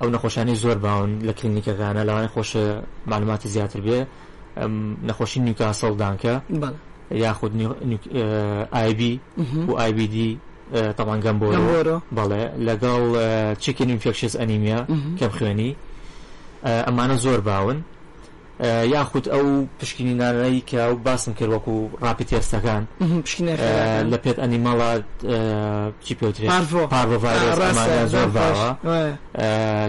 ئەو 0.00 0.08
نەخۆشانی 0.14 0.54
زۆر 0.62 0.78
باون 0.84 1.10
لە 1.28 1.32
کلینیکەکانە 1.38 2.02
لەوانی 2.08 2.28
خۆشە 2.34 2.64
معلوماتی 3.10 3.48
زیاتر 3.54 3.80
بێ 3.86 3.98
نەخۆشی 5.08 5.38
نیوکە 5.46 5.66
سەڵدانکە 5.80 6.34
یاخود 7.24 7.52
آیبی 8.82 9.12
و 9.68 9.72
آیBD 9.86 10.16
تەمانگەم 10.98 11.36
بۆ 11.42 11.46
بەڵێ 12.18 12.42
لەگەڵ 12.68 13.02
چکن 13.62 13.88
ئینفکشس 13.92 14.34
ئەنیمیا 14.40 14.80
کەم 15.18 15.30
خوێنی 15.36 15.70
ئەمانە 16.88 17.16
زۆر 17.24 17.40
باون 17.48 17.78
یاخود 18.64 19.28
ئەو 19.28 19.66
پشکنیانەی 19.82 20.62
کە 20.70 20.74
ئەو 20.74 20.94
باسم 21.04 21.32
کرد 21.34 21.48
وەکو 21.56 22.02
ڕاپیتێستەکان 22.04 22.82
لە 24.12 24.16
پێت 24.24 24.36
ئەنیمەڵات 24.42 25.04
چی 26.04 26.14
پێوتێ 26.14 26.52
زۆر 26.70 26.86
باوە 28.36 28.76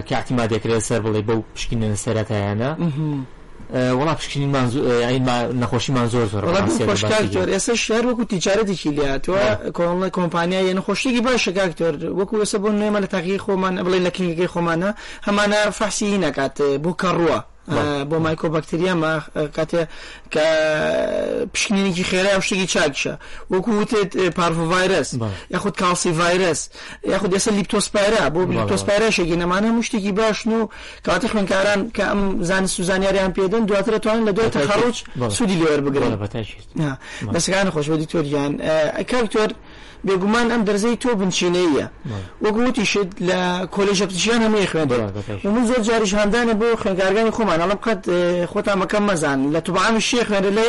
کاتیما 0.08 0.46
دەکرێت 0.48 0.84
سەر 0.88 1.00
بڵێ 1.04 1.20
بەو 1.28 1.40
پشکنە 1.54 1.96
سەرەتایانە 2.04 2.70
وڵا 3.98 4.14
پشکنیمان 4.20 4.66
نەخۆشیمان 5.60 6.06
زۆر 6.06 6.26
زۆر 6.32 6.42
خۆشکاکتۆر 6.88 7.48
ئێستا 7.54 7.74
شار 7.84 8.04
وەکو 8.06 8.24
تیجارەتێکی 8.32 8.90
لیاتوە 8.96 9.44
کۆڵە 9.76 10.08
کۆمپانیا 10.16 10.60
یە 10.70 10.74
نەخۆشتێکی 10.78 11.22
باشەکاکتۆر 11.26 11.92
وەکو 12.18 12.34
ئێستا 12.42 12.58
بۆ 12.62 12.68
نوێمە 12.78 13.00
لە 13.04 13.08
تاقی 13.14 13.38
خۆمان 13.44 13.74
بڵێ 13.84 13.98
لە 14.06 14.10
کنگەکەی 14.16 14.52
خۆمانە 14.54 14.90
هەمانە 15.26 15.58
فەحسی 15.78 16.18
نکات 16.24 16.56
بۆ 16.84 16.92
کەڕووە 17.02 17.38
با 18.10 18.18
مایکوباکتریا 18.18 18.94
ما 18.94 19.20
کاته 19.56 19.88
که 20.30 20.40
پشکنینی 21.54 21.92
که 21.92 22.04
خیره 22.04 22.34
اوشتگی 22.34 22.66
چاکشه 22.66 23.18
و 23.50 23.60
پارفو 24.36 24.64
وایرس 24.70 25.14
یا 25.50 25.58
خود 25.58 25.76
کالسی 25.76 26.10
وایرس 26.10 26.68
یا 27.04 27.18
خود 27.18 27.34
اصلا 27.34 27.54
لیپتوسپایرا 27.54 28.30
بو 28.30 29.10
شگی 29.10 29.36
نمانه 29.36 29.80
کی 29.82 30.12
باش 30.12 30.46
نو 30.46 30.68
کاته 31.06 31.28
خوانکاران 31.28 31.90
که 31.90 32.04
ام 32.04 32.42
زن 32.42 32.66
سوزانیاری 32.66 33.18
هم 33.18 33.32
پیدن 33.32 33.60
دواتر 33.64 33.98
توان 33.98 34.24
دو 34.24 34.42
تخرج 34.48 35.04
سودی 35.28 35.54
لیور 35.54 35.80
بگرن 35.80 36.06
بله 36.08 36.16
بتاشید 36.16 36.64
نه 36.76 36.98
دستگان 37.34 37.70
خوش 37.70 37.88
با 37.90 37.96
دیکتور 37.96 38.22
که 39.08 39.48
بێگومان 40.06 40.46
ئەم 40.52 40.62
دەرزەی 40.68 40.96
تۆ 41.02 41.10
بنچینەیە 41.20 41.86
وەگوتی 42.44 42.84
شت 42.92 43.10
لە 43.28 43.38
کۆلژە 43.74 44.06
پتیشیان 44.10 44.40
هەمەیە 44.46 44.66
خوێندەوە 44.72 45.06
من 45.54 45.64
زۆر 45.70 45.80
جاریش 45.88 46.12
هەندانە 46.20 46.54
بۆ 46.60 46.68
خوێنگارگانی 46.82 47.32
خۆمان 47.36 47.58
ئەڵم 47.62 47.80
قەت 47.86 48.00
خۆتان 48.52 48.76
مەکەم 48.82 49.02
مەزان 49.10 49.38
لە 49.54 49.60
توبعام 49.66 49.96
شێ 50.08 50.20
خوێنە 50.28 50.50
لە 50.56 50.64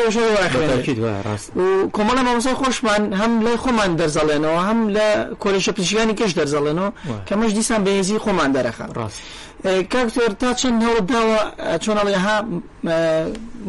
کۆمەڵە 1.95 2.21
مامۆسا 2.27 2.53
خۆشمان 2.61 3.01
هەم 3.21 3.31
لای 3.45 3.57
خۆمان 3.63 3.91
دەرزەڵێنەوە 3.99 4.61
هەم 4.67 4.79
لە 4.95 5.07
کۆلژە 5.43 5.71
پتیشیانی 5.77 6.15
کەش 6.19 6.31
دەرزەڵێنەوە 6.39 6.89
کەمەش 7.27 7.51
دیسان 7.57 7.81
بەهێزی 7.85 8.17
خۆمان 8.25 8.49
دەرەخان 8.55 8.89
ڕاست 8.99 9.21
کاکتۆر 9.93 10.31
تا 10.41 10.49
چەند 10.59 10.79
هەوڵ 10.87 11.03
داوە 11.11 11.37
چۆنەڵێ 11.83 12.15
ها 12.25 12.35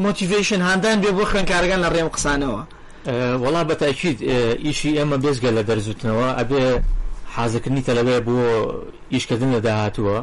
مۆتیڤشن 0.04 0.60
هەندان 0.68 0.96
بێ 1.02 1.10
بۆ 1.16 1.24
خوێنکارگان 1.30 1.80
لە 1.84 1.88
ڕێم 1.94 2.08
قسانەوە 2.16 2.62
وڵا 3.42 3.62
بەتاکیید 3.70 4.18
ئیشی 4.64 4.90
ئەمە 4.98 5.16
بێزگە 5.24 5.50
لە 5.56 5.62
دەرزوتنەوە 5.68 6.26
ئەبێ 6.38 6.62
حازکردنی 7.36 7.82
تەلەوەی 7.88 8.20
بۆ 8.26 8.36
ئیشکردن 9.14 9.50
لە 9.56 9.60
داهاتووە 9.66 10.18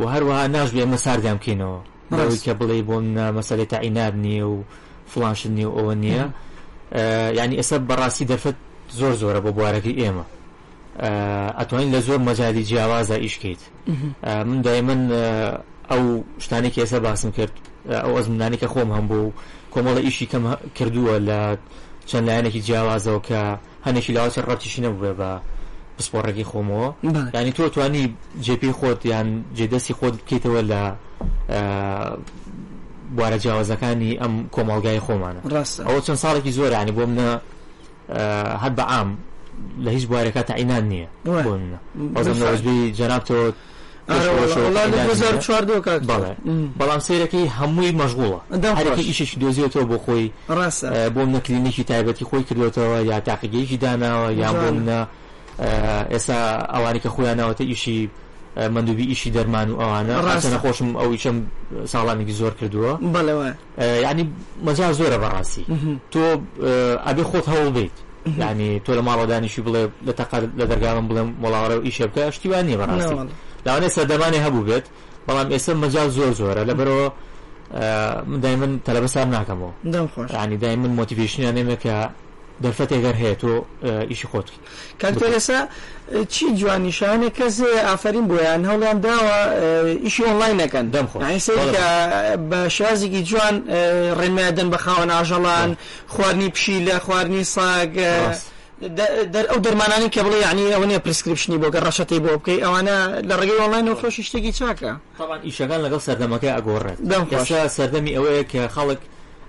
و 0.00 0.02
هەروەها 0.14 0.44
ناشبێ 0.54 0.80
ئەمە 0.84 0.96
ساردام 1.04 1.36
بکەینەوە 1.40 1.78
کە 2.44 2.52
بڵێ 2.60 2.76
بۆ 2.88 2.96
مەسەری 3.36 3.64
تا 3.72 3.76
عیناب 3.86 4.14
نییە 4.24 4.46
و 4.52 4.56
فلانشن 5.12 5.52
نیە 5.58 5.68
و 5.68 5.76
ئەوە 5.78 5.94
نییە 6.02 6.24
ینی 7.40 7.56
ئێستا 7.60 7.76
بەڕاستی 7.88 8.24
دەفت 8.32 8.56
زۆر 8.98 9.12
زۆرە 9.20 9.40
بۆ 9.44 9.50
بوارەکەی 9.56 9.94
ئێمە 10.00 10.24
ئەتوانین 11.60 11.90
لە 11.94 12.00
زۆر 12.06 12.18
مەجای 12.28 12.64
جیاوازە 12.68 13.12
ئیشکیت 13.24 13.60
من 14.48 14.58
دایمەن 14.66 15.00
ئەو 15.90 16.02
شتانێکی 16.44 16.80
ئێستا 16.82 16.94
باسم 17.04 17.30
کرد 17.38 17.52
ئەو 18.04 18.12
ئەزمنانی 18.18 18.56
کە 18.62 18.66
خۆم 18.72 18.88
هەم 18.96 19.06
بوو 19.10 19.30
کۆمەڵە 19.74 20.00
ئیشی 20.06 20.26
کەم 20.32 20.44
کردووە 20.78 21.16
لە 21.28 21.40
چەند 22.10 22.24
لایەنێکی 22.28 22.62
جیاوازەوە 22.68 23.20
کە 23.28 23.40
هەنێکی 23.86 24.12
لاوەچە 24.16 24.40
ڕەتیشی 24.48 24.80
نەبێ 24.86 25.12
بە 25.20 25.30
پسپۆڕێکی 25.98 26.44
خۆمەوە 26.50 26.88
ینی 27.40 27.52
تۆ 27.56 27.64
توانی 27.74 28.04
جێپی 28.46 28.72
خۆت 28.78 29.00
یان 29.12 29.28
جێدەستی 29.56 29.94
خۆت 29.98 30.14
بکەیتەوە 30.20 30.60
لە 30.72 30.82
بوارە 33.16 33.38
جیاوازەکانی 33.42 34.12
ئەم 34.22 34.32
کۆمەڵگای 34.54 35.00
خۆمانە 35.06 35.40
ڕاست 35.54 35.76
ئەوە 35.86 36.00
چەند 36.06 36.18
ساڵێکی 36.24 36.52
زۆر 36.58 36.70
ینی 36.80 36.92
بۆ 36.96 37.02
منە 37.12 37.30
هەر 38.62 38.72
بە 38.78 38.84
عام 38.94 39.08
لە 39.84 39.90
هیچ 39.96 40.04
بوارەکە 40.10 40.42
تاعینان 40.50 40.84
نییە 40.92 41.08
بۆ 41.24 41.42
منە 41.42 41.78
بەزمەوەزبی 42.16 42.78
جەنابتەوە 42.98 43.46
بەڵام 46.80 47.00
سیرەکەی 47.08 47.46
هەمووی 47.58 47.92
مەژغوڵە 48.00 48.40
هەرەکە 48.78 49.02
ئیشش 49.08 49.30
دۆزیێتەوە 49.42 49.84
بۆ 49.90 49.96
خۆی 50.04 50.24
بۆم 51.14 51.28
نەکلینێکی 51.36 51.84
تایبەتی 51.90 52.24
خۆی 52.30 52.42
کردوێتەوە 52.48 52.98
یا 53.10 53.20
تاقیگەیشی 53.28 53.76
داناوە 53.84 54.28
یان 54.42 54.54
بۆمە 54.62 55.00
ئێستا 56.12 56.38
ئەوانی 56.74 57.00
کە 57.04 57.08
خۆیانناوەتە 57.14 57.60
ئیشی 57.70 58.00
مندوبی 58.74 59.04
ئیشی 59.12 59.30
دەرمان 59.36 59.68
و 59.70 59.76
ئەوانە 59.80 60.14
ڕاستە 60.26 60.48
نەخۆشم 60.54 60.88
ئەویچەم 61.00 61.36
ساڵانێکی 61.92 62.32
زۆر 62.40 62.52
کردووە 62.60 62.92
بەڵەوە 63.14 63.46
ینی 64.10 64.24
مەجا 64.66 64.86
زۆرە 65.00 65.18
بەڕاستی 65.24 65.64
تۆ 66.12 66.24
ئەبێ 67.06 67.24
خۆت 67.30 67.46
هەوڵ 67.52 67.68
بیت 67.76 67.94
ینی 68.42 68.70
تۆ 68.84 68.90
لە 68.98 69.02
ماڵەدانیشی 69.08 69.62
بڵێ 69.66 69.82
لە 70.06 70.12
تەقەر 70.20 70.42
لە 70.60 70.64
دەرگاڵم 70.70 71.06
بڵێم 71.10 71.28
وڵاوەرە 71.42 71.74
و 71.78 71.82
ئیشە 71.88 72.06
بکە 72.12 72.30
شتیوانی 72.36 72.76
بەڕاستی 72.80 73.14
لاوانەیە 73.66 73.88
سەردەمانی 73.96 74.38
هەبوو 74.46 74.66
بێت 74.68 74.84
بەڵام 75.26 75.48
ئێستا 75.52 75.72
مەجاز 75.82 76.08
زۆر 76.18 76.32
زۆرە 76.40 76.64
لەبەرەوە 76.70 77.08
دای 78.42 78.56
من 78.56 78.80
تەلەبەسام 78.86 79.28
ناکەمەوە 79.36 79.72
ینی 80.42 80.56
دای 80.62 80.76
من 80.76 80.90
مۆتیڤشنیان 80.98 81.54
نێمەکە 81.58 81.94
دەرفەتێگەر 82.64 83.14
هەیە 83.22 83.34
تۆ 83.42 83.52
ئیشی 84.10 84.28
خۆت 84.30 84.48
کاکتۆرەسا 85.02 85.58
چی 86.32 86.44
جوانیشانێک 86.60 87.32
کەس 87.38 87.54
ئافرین 87.88 88.26
بۆیان 88.30 88.60
هەوڵیان 88.70 88.98
داوە 89.06 89.36
ئیشی 90.04 90.22
ئۆنلاین 90.28 90.56
نەکەن 90.62 90.84
دەمخۆ 90.94 91.18
بە 92.50 92.60
شازێکی 92.78 93.22
جوان 93.30 93.54
ڕێنمایدەن 94.18 94.68
بە 94.72 94.78
خاوە 94.84 95.04
ناژەڵان 95.12 95.70
خواردنی 96.12 96.48
پشی 96.54 96.76
لە 96.86 96.96
خواردنی 97.06 97.44
ساگ. 97.44 97.92
ئەو 99.50 99.58
دەرمانانی 99.66 100.08
کە 100.14 100.20
بڵێ 100.24 100.38
یعنی 100.46 100.62
ئەو 100.72 100.84
نیە 100.90 100.98
پرسکرپشنی 101.06 101.58
بۆ 101.62 101.68
کە 101.74 101.80
ڕەشەتی 101.86 102.18
بۆ 102.24 102.30
بکەیت 102.38 102.62
ئەوانە 102.64 102.96
لە 103.28 103.34
ڕێگەی 103.40 103.58
ئۆنلاین 103.62 103.88
و 103.88 103.94
خۆشی 104.00 104.22
شتێکی 104.28 104.52
چاکە 104.58 104.92
تاوان 105.18 105.40
ئیشەکان 105.46 105.80
لەگەڵ 105.84 106.00
سەردەمەکەی 106.06 106.52
ئەگۆڕێت 106.56 106.98
دەمخۆشە 107.10 107.60
سەردەمی 107.76 108.12
ئەوەیە 108.16 108.44
کە 108.52 108.62
خەڵک 108.74 109.00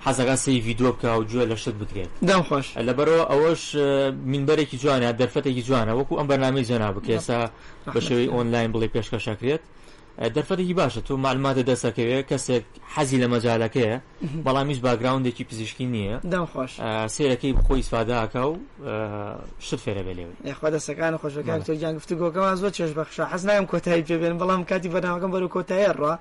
حەزەکە 0.05 0.35
سی 0.43 0.51
یددیو 0.59 0.91
بکە 0.93 1.09
و 1.19 1.23
جوێ 1.29 1.45
لە 1.51 1.55
شت 1.61 1.75
بکرێت 1.81 2.11
دەم 2.29 2.41
خۆش 2.47 2.67
لەبەرەوە 2.87 3.23
ئەوەش 3.31 3.61
منبەرێکی 4.31 4.77
جوانە 4.83 5.09
دەرفەتێکی 5.21 5.63
جوانە 5.67 5.91
وەکو 5.99 6.13
ئەم 6.19 6.27
بەنامی 6.31 6.63
جەنا 6.69 6.89
بکێسا 6.95 7.39
بە 7.93 7.99
شێوەی 8.07 8.29
ئۆنلاین 8.33 8.69
بڵێ 8.73 8.87
پێشکەشەکرێت 8.95 9.63
دەرفەتێکی 10.19 10.73
باشە 10.79 11.01
تۆ 11.07 11.11
معلوماتە 11.25 11.61
دەسەکەوێت 11.69 12.25
کەسێک 12.31 12.63
حەزی 12.95 13.17
لە 13.23 13.27
مەجالەکەیە 13.33 13.97
بەڵامیش 14.45 14.79
باگراوندێکی 14.85 15.43
پزیشکی 15.49 15.85
نییە 15.93 16.17
داخۆش 16.31 16.71
سێرەکەی 17.15 17.53
بخۆی 17.57 17.83
سواداکە 17.89 18.41
و 18.51 18.55
شت 19.59 19.79
فێرە 19.85 20.03
بێ 20.07 20.13
لێوێ 20.17 20.33
یخوا 20.51 20.69
دەسەکان 20.77 21.13
خۆشەکان 21.21 21.59
تۆ 21.65 21.71
گیان 21.79 21.93
گفتوگۆکەوە 21.99 22.55
زۆر 22.59 22.71
چێش 22.77 22.91
بەخشە 22.97 23.23
حەز 23.31 23.43
نایم 23.47 23.65
کۆتایی 23.71 24.03
پێبێن 24.09 24.35
بەڵام 24.41 24.61
کاتی 24.69 24.89
بەناوەکەم 24.95 25.31
بەرو 25.35 25.49
کۆتایە 25.55 25.91
ڕە 26.01 26.13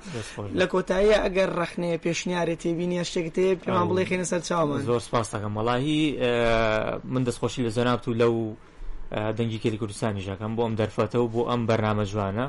لە 0.61 0.67
کۆتاییە 0.75 1.19
ئەگەر 1.25 1.51
ڕخنەیە 1.61 1.99
پێشنیارێ 2.05 2.55
تێبینیە 2.63 3.05
شتێک 3.11 3.27
تێ 3.37 3.47
پێمان 3.63 3.87
بڵێ 3.91 4.05
خێنە 4.11 4.27
سەر 4.33 4.41
چاومان 4.49 4.81
زۆر 4.91 5.01
سپاس 5.09 5.27
دەکەم 5.35 5.53
وڵاهی 5.59 5.99
من 7.13 7.23
دەستخۆشی 7.27 7.63
لە 7.67 7.71
زەنابت 7.77 8.05
و 8.09 8.15
لەو 8.21 8.35
دەنگی 9.39 9.59
کێری 9.63 9.79
کوردستانی 9.83 10.23
ژەکەم 10.29 10.53
بۆ 10.57 10.63
ئەم 10.67 10.75
دەرفەتە 10.81 11.17
و 11.23 11.29
بۆ 11.35 11.43
ئەم 11.51 11.63
بەرنامە 11.69 12.05
جوانە 12.13 12.47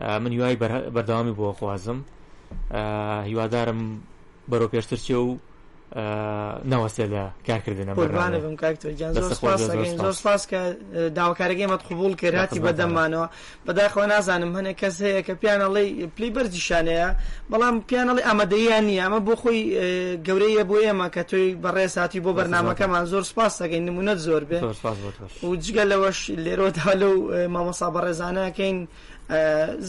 من 0.00 0.32
یوای 0.32 0.56
بەردەوامی 0.56 1.36
بۆ 1.38 1.56
خوازم 1.58 2.04
هیوادارم 3.24 4.00
بەرەو 4.50 4.70
پێشتر 4.76 4.96
چێ 5.08 5.14
و 5.24 5.36
ناوەستێ 6.70 7.06
لە 7.12 7.24
کارکردنە 7.48 7.92
زۆر 9.20 10.12
سپاس 10.12 10.46
کە 10.50 10.60
داواکارەکەیمەت 11.16 11.82
قوبول 11.88 12.14
کرد 12.14 12.34
هاتی 12.34 12.60
بەدەمانەوە 12.60 13.26
بەداخەوە 13.66 14.06
نازانم 14.12 14.52
هەنە 14.58 14.72
کەس 14.80 15.02
هەیە 15.02 15.22
کە 15.26 15.32
پیانەڵی 15.42 15.88
پلی 16.16 16.30
بەرجیشانەیە 16.36 17.08
بەڵام 17.52 17.74
پیانەڵی 17.88 18.22
ئامادەیان 18.26 18.84
نیە 18.86 19.02
ئەمە 19.04 19.20
بۆ 19.28 19.34
خۆی 19.42 19.60
گەورەیە 20.26 20.64
بۆ 20.70 20.76
ئێمە 20.84 21.08
کە 21.14 21.20
توی 21.28 21.56
بەڕێساتی 21.64 22.20
بۆ 22.24 22.30
بەرنمەکەمان 22.38 23.04
زۆر 23.12 23.22
سپاس 23.30 23.62
دەگەین 23.62 23.84
نمونەت 23.88 24.18
زۆر 24.18 24.44
بێ 24.50 24.60
و 25.44 25.56
جگە 25.64 25.84
لەوەش 25.90 26.20
لێرۆدا 26.44 26.92
لەو 27.02 27.12
مامەسا 27.54 27.88
بەڕێزانەکەین 27.96 28.78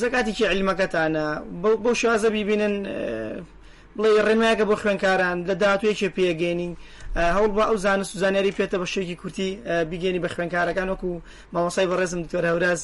زەکاتێکی 0.02 0.50
علمەکەتانە 0.52 1.28
بۆ 1.84 1.92
شازە 2.02 2.30
بیبینن 2.36 2.76
بڵێ 3.98 4.10
ڕێنماکە 4.28 4.64
بۆ 4.70 4.76
خوێنکاران 4.82 5.38
لە 5.50 5.54
دااتێکی 5.62 6.10
پێگەێنی 6.18 6.72
هەوڵ 7.16 7.52
بە 7.58 7.64
ئەو 7.70 7.78
زانست 7.86 8.18
زانیاری 8.18 8.52
پێێتە 8.58 8.78
بە 8.82 8.86
شێکی 8.94 9.16
کورتی 9.22 9.50
بگەێنی 9.92 10.20
بە 10.26 10.30
خوێنکارەکان 10.36 10.88
وەکو 10.94 11.08
مامەسای 11.54 11.86
بە 11.92 11.96
ڕێزم 12.00 12.20
دکتۆر 12.26 12.44
هەوراز 12.52 12.82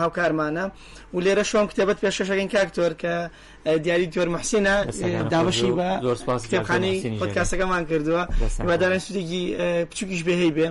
هاوکارمانە 0.00 0.64
و 1.14 1.20
لێرە 1.24 1.42
شوم 1.48 1.66
کتێبەت 1.68 1.98
پێشەشەکەن 2.04 2.48
کاکتۆر 2.54 2.92
کە 3.02 3.12
دیاری 3.82 4.06
تۆر 4.14 4.28
محسینە 4.36 4.74
دابشی 5.32 5.70
بە 5.78 5.88
کتێبخانەی 6.44 6.96
پۆتکاسەکەمان 7.20 7.82
کردووە 7.90 8.22
بەدارن 8.68 8.98
سوودێکی 9.04 9.40
پچووکیش 9.90 10.22
بەهەی 10.28 10.52
بێ 10.56 10.66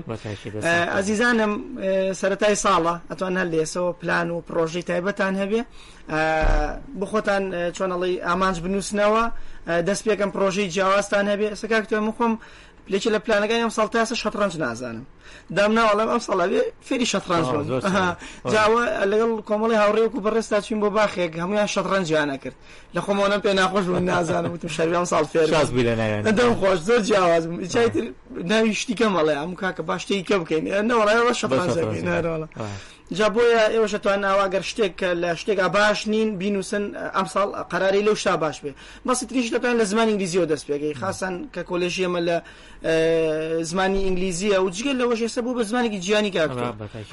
ئازیزانم 0.96 1.54
سەتای 2.22 2.56
ساڵە 2.66 2.94
ئەتوان 3.12 3.36
هەر 3.40 3.48
لێسەوە 3.54 3.92
پلان 4.02 4.30
و 4.32 4.38
پرۆژی 4.50 4.84
تایبەتان 4.90 5.34
هەبێ 5.42 5.62
بخۆتان 7.00 7.44
چۆنەڵی 7.76 8.14
ئامانج 8.28 8.58
بنووسنەوە 8.64 9.24
دەست 9.88 10.04
پێکەم 10.08 10.30
پرۆژی 10.36 10.66
جیاوازستان 10.74 11.26
هەبێ 11.34 11.48
سەکاکتۆ 11.62 11.96
مخۆم 12.10 12.34
پلێکی 12.88 13.10
لە 13.10 13.20
پلانەکان 13.26 13.60
ئەم 13.64 13.72
ساڵ 13.78 13.88
تاسە 13.96 14.14
شەترانج 14.24 14.54
نازانم 14.64 15.06
دام 15.56 15.72
ناوەڵام 15.78 16.10
ئەم 16.14 16.22
ساڵاوێ 16.28 16.62
فێری 16.88 17.06
شەترانج 17.14 17.46
جاوە 18.54 18.82
لەگەڵ 19.12 19.32
کۆمەڵی 19.50 19.78
هاوڕێوەکو 19.82 20.20
بەڕێستا 20.26 20.58
چین 20.66 20.80
بۆ 20.84 20.90
باخێک 20.98 21.32
هەمویان 21.42 21.70
شەترانجیانە 21.76 22.38
کرد 22.44 22.56
لە 22.96 23.00
خۆمەوەم 23.06 23.42
پێ 23.46 23.52
ناخۆش 23.60 23.86
بوو 23.90 24.00
نازانم 24.12 24.52
وتم 24.54 24.70
شەویان 24.78 25.06
ساڵ 25.12 25.26
فێردەم 25.34 26.54
خۆش 26.60 26.80
زۆر 26.88 27.00
جیاوازم 27.08 27.52
چایتر 27.76 28.04
ناوی 28.52 28.74
شتیکەمەڵێ 28.82 29.34
ئەم 29.40 29.52
کاکە 29.62 29.84
باشتێکی 29.90 30.24
کە 30.30 30.36
بکەین 30.42 30.68
نەوەڵایەوە 30.90 31.34
شەترانج 31.42 31.76
نەرەوەڵە 32.10 32.48
جا 33.14 33.28
بۆیە 33.36 33.62
ئێوە 33.74 33.88
شەتوان 33.94 34.20
ناواگەر 34.26 34.62
شتێک 34.70 35.00
لە 35.22 35.32
شتێکا 35.42 35.68
باش 35.78 36.00
نین 36.12 36.38
بینوسن 36.38 36.84
ئەمساڵ 37.16 37.50
قەراری 37.72 38.02
لەو 38.08 38.16
شتا 38.22 38.38
باش 38.38 38.58
بێ 38.64 38.72
بەسی 39.08 39.26
تریش 39.30 39.48
دەتوان 39.54 39.76
لە 39.82 39.86
زمانی 39.92 40.10
ئینگلیزیەوە 40.14 40.46
دەست 40.54 40.66
پێگەی 40.70 40.96
خاصان 41.02 41.50
کە 41.54 41.62
کۆلێژی 41.70 42.04
ئەمە 42.08 42.22
لە 42.30 42.38
زمانی 43.72 44.02
ئینگلیزیە 44.08 44.58
و 44.64 44.70
جگەل 44.76 44.96
لەەوەش 45.02 45.20
ێسە 45.30 45.40
بوو 45.44 45.58
بە 45.60 45.64
زمانێکی 45.70 46.00
جیانی 46.06 46.32
کار 46.32 46.50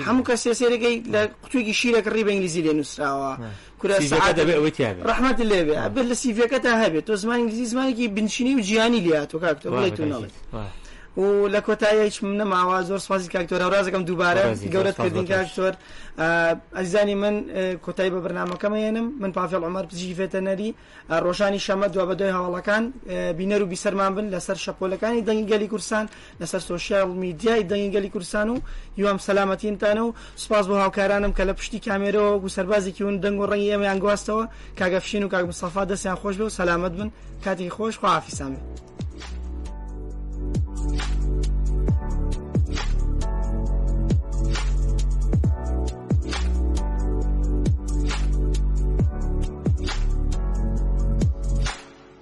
هەموو 0.07 0.25
کە 0.29 0.35
سێسێرەکەی 0.43 0.97
لە 1.15 1.21
قوتوێکی 1.43 1.75
شیرەکە 1.81 2.11
ڕی 2.15 2.25
بە 2.27 2.31
ئینگلیزی 2.35 2.63
لێ 2.67 2.73
نووسراوە 2.79 3.33
ڕحمت 5.11 5.39
لێبێ 5.51 5.77
بە 5.95 6.03
لە 6.11 6.15
سیفەکەتا 6.23 6.73
هەبێت 6.85 7.05
تۆ 7.09 7.13
زمانی 7.23 7.39
ئینگلیزی 7.43 7.67
زمانێکی 7.73 8.09
بنشینی 8.17 8.53
و 8.57 8.61
جیانی 8.69 9.01
لیا 9.05 9.23
تۆ 9.31 9.37
کاکتۆ 9.45 9.69
بڵێت 9.75 9.97
ناڵێت. 10.13 10.33
و 11.17 11.49
لە 11.49 11.61
کۆتایی 11.67 12.01
هیچ 12.01 12.21
نەماوا 12.25 12.81
زۆر 12.89 12.99
سپاسی 13.05 13.29
کاکتۆرە 13.29 13.67
ڕازەکەم 13.75 14.03
دووبارە 14.09 14.45
گەورەت 14.73 14.97
کردین 15.05 15.27
کاکتۆر 15.27 15.75
ئەزیزانی 16.75 17.15
من 17.15 17.45
کۆتایی 17.87 18.11
بە 18.11 18.21
برنامەکەم 18.27 18.73
هێنم 18.79 19.07
من 19.21 19.33
پافێڵ 19.33 19.63
عمەر 19.69 19.87
پزیشکی 19.87 20.15
فێتەنەری 20.15 20.75
ڕۆژانی 21.23 21.61
شەمە 21.67 21.89
دو 21.93 22.01
بەدۆی 22.09 22.31
هاوڵەکان 22.33 22.83
بینەر 23.39 23.63
و 23.63 23.67
بیسەرمان 23.67 24.13
بن 24.17 24.27
لەسەر 24.35 24.57
شەپۆلەکانی 24.65 25.25
دەنگی 25.27 25.49
گەلی 25.53 25.69
کورسان 25.73 26.09
لەسەر 26.41 26.61
سۆشیال 26.71 27.09
میدیای 27.17 27.63
دەنگی 27.69 27.95
گەلی 27.97 28.11
کورسان 28.15 28.49
و 28.49 28.59
یوام 28.99 29.19
سەلامەتینتانە 29.27 30.03
و 30.03 30.13
سپاس 30.37 30.67
بۆ 30.67 30.73
هاوکارانم 30.75 31.33
کە 31.39 31.43
لە 31.43 31.53
پشتی 31.59 31.81
کامێرەوە 31.87 32.41
گوسەربازێکی 32.45 33.03
ون 33.03 33.17
دەنگ 33.23 33.39
و 33.43 33.47
ڕەنگی 33.51 33.73
ئەمەیان 33.75 33.99
گواستەوە 34.05 34.45
کاگەفشین 34.79 35.23
و 35.25 35.29
کاگ 35.33 35.45
مسەفا 35.51 35.85
دەستیان 35.91 36.17
خۆش 36.21 36.35
بێ 36.39 36.45
و 36.49 36.51
سەلامەت 36.59 36.93
بن 36.99 37.11
کاتی 37.45 37.71
خۆش 37.71 37.97
خواافیسامی. 37.99 38.61